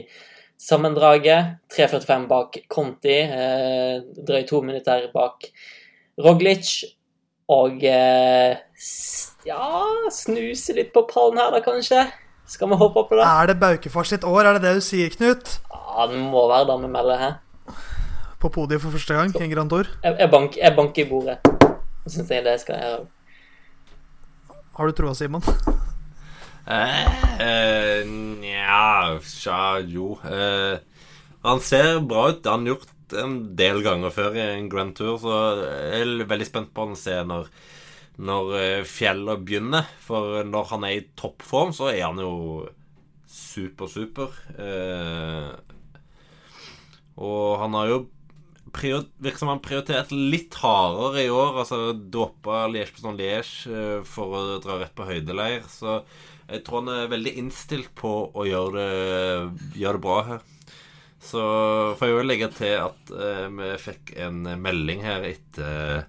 [0.57, 1.61] sammendraget.
[1.77, 5.45] 3.45 bak Conti, eh, drøyt to minutter bak
[6.25, 6.79] Roglic
[7.53, 8.57] og eh,
[9.45, 9.67] ja,
[10.11, 12.07] snuse litt på pallen her, da, kanskje.
[12.47, 13.25] Skal vi håpe på det?
[13.27, 15.57] Er det Baukefars sitt år, er det det du sier, Knut?
[15.73, 17.35] Ja, det må være det vi melder her.
[18.39, 19.89] På podiet for første gang i en Grand Tour?
[20.03, 21.37] Jeg, jeg, bank, jeg banker i bordet.
[22.05, 23.05] Så syns jeg det skal gjøre.
[24.77, 25.43] Har du troa, Simon?
[26.67, 27.07] Eh,
[27.41, 28.05] eh,
[29.25, 30.13] Tja, jo.
[30.23, 30.77] Eh,
[31.43, 32.43] han ser bra ut.
[32.43, 35.33] Det har han gjort en del ganger før i en Grand Tour, så
[35.65, 37.49] jeg er veldig spent på å se når,
[38.17, 39.87] når eh, fjellet begynner.
[40.03, 42.67] For når han er i toppform, så er han jo
[43.27, 44.33] super, super.
[44.57, 45.51] Eh,
[47.17, 47.99] og han har jo
[48.77, 51.61] virker som han prioritert litt hardere i år.
[51.63, 55.65] Altså droppa Liège på sånn Liège eh, for å dra rett på høydeleir.
[55.71, 56.01] Så
[56.47, 60.45] jeg tror han er veldig innstilt på å gjøre det, gjøre det bra her.
[61.27, 61.41] Så
[61.97, 66.05] får jeg jo legge til at eh, vi fikk en melding her etter,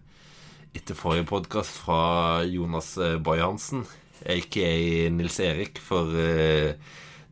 [0.77, 3.85] etter forrige podkast fra Jonas eh, Boy-Hansen,
[4.29, 4.71] aka
[5.15, 6.75] Nils Erik, for eh,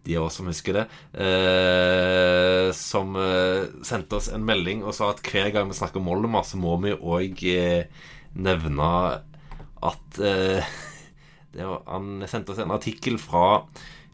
[0.07, 0.85] de av oss som husker det,
[1.19, 3.17] eh, som
[3.87, 6.95] sendte oss en melding og sa at hver gang vi snakker Moldemar, så må vi
[6.95, 7.43] òg
[8.37, 8.91] nevne
[9.87, 10.21] at
[11.57, 13.65] var, Han sendte oss en artikkel fra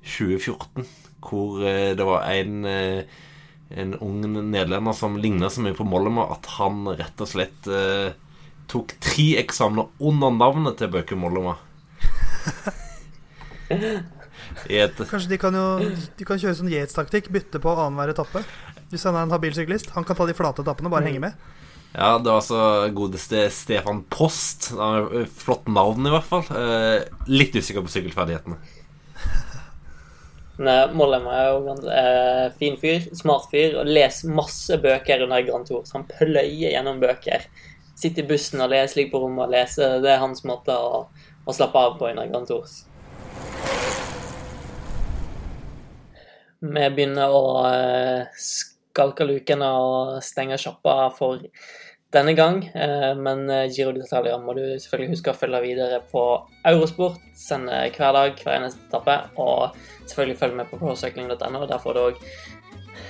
[0.03, 0.89] 2014
[1.23, 2.64] hvor det var en
[3.73, 4.20] en ung
[4.51, 8.12] nederlender som ligna så mye på Mollema at han rett og slett eh,
[8.71, 11.57] tok tre eksamener under navnet til Bøke Mollema.
[14.59, 15.65] Kanskje de kan jo
[16.19, 18.45] De kan kjøre sånn Yates-taktikk, bytte på annenhver etappe.
[18.93, 19.93] Hvis han er en habil syklist.
[19.97, 21.33] Han kan ta de flate etappene og bare henge med.
[21.93, 22.61] Ja, det var altså
[22.97, 24.71] godeste Stefan Post.
[25.41, 26.47] Flott navn, i hvert fall.
[26.57, 28.61] Eh, litt usikker på sykkelferdighetene.
[30.93, 35.69] Mollem er jo en eh, fin fyr, smart fyr, og leser masse bøker under Grand
[35.69, 35.85] Tour.
[35.89, 37.45] Så han pløyer gjennom bøker.
[38.03, 39.87] Sitter i bussen og lese, ligge på rommet og lese.
[40.03, 41.05] Det er hans måte å,
[41.47, 42.51] å slappe av på under Grand.
[46.63, 51.45] Vi begynner å eh, skalke lukene og stenge sjappa for
[52.15, 52.59] denne gang.
[52.75, 56.25] Eh, men eh, Giro d'Italia må du selvfølgelig huske å følge videre på
[56.73, 57.23] Eurosport.
[57.39, 59.17] Sende hver dag, hver eneste etappe.
[59.43, 59.79] Og
[60.09, 61.65] selvfølgelig følg med på procycling.no.
[61.71, 62.27] Der får du òg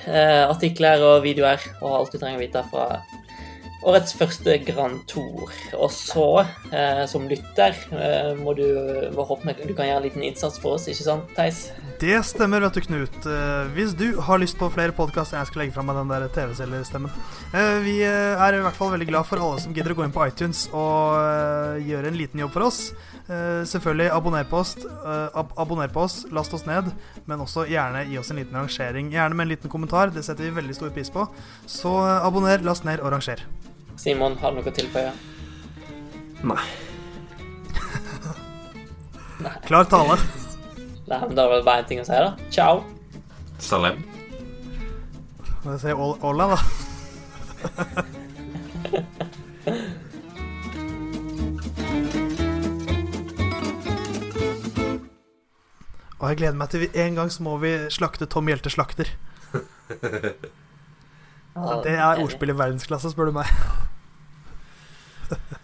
[0.02, 2.86] artikler og videoer og alt du trenger å vite fra
[3.82, 5.50] årets første Grand Tour.
[5.78, 8.66] Og så, eh, som lytter, eh, må du
[9.16, 11.70] håpe du kan gjøre en liten innsats for oss, ikke sant, Theis?
[12.02, 13.16] Det stemmer, vet du, Knut.
[13.30, 16.26] Eh, hvis du har lyst på flere podkaster Jeg skal legge fram med den der
[16.34, 17.12] TV-selgerstemmen.
[17.54, 20.08] Eh, vi eh, er i hvert fall veldig glad for alle som gidder å gå
[20.08, 22.82] inn på iTunes og gjøre en liten jobb for oss.
[23.70, 24.74] Selvfølgelig abonner på oss,
[25.06, 26.90] ab abonner på oss, last oss ned,
[27.30, 29.12] men også gjerne gi oss en liten rangering.
[29.14, 31.28] Gjerne med en liten kommentar, det setter vi veldig stor pris på.
[31.70, 33.46] Så abonner, last ned og ranger.
[33.96, 35.12] Simon, har du noe å tilføye?
[36.42, 36.64] Nei.
[39.44, 39.56] Nei.
[39.66, 40.16] Klar tale.
[41.08, 42.32] Nei, men Da var det bare én ting å si, da.
[42.50, 42.82] Ciao.
[43.62, 44.02] Salem.
[45.62, 46.58] Må jeg si Ola, da.
[56.22, 59.10] Og jeg gleder meg til vi, en gang så må vi slakte Tom Hjelte slakter.
[61.54, 63.50] Det er ordspill i verdensklasse, spør du meg.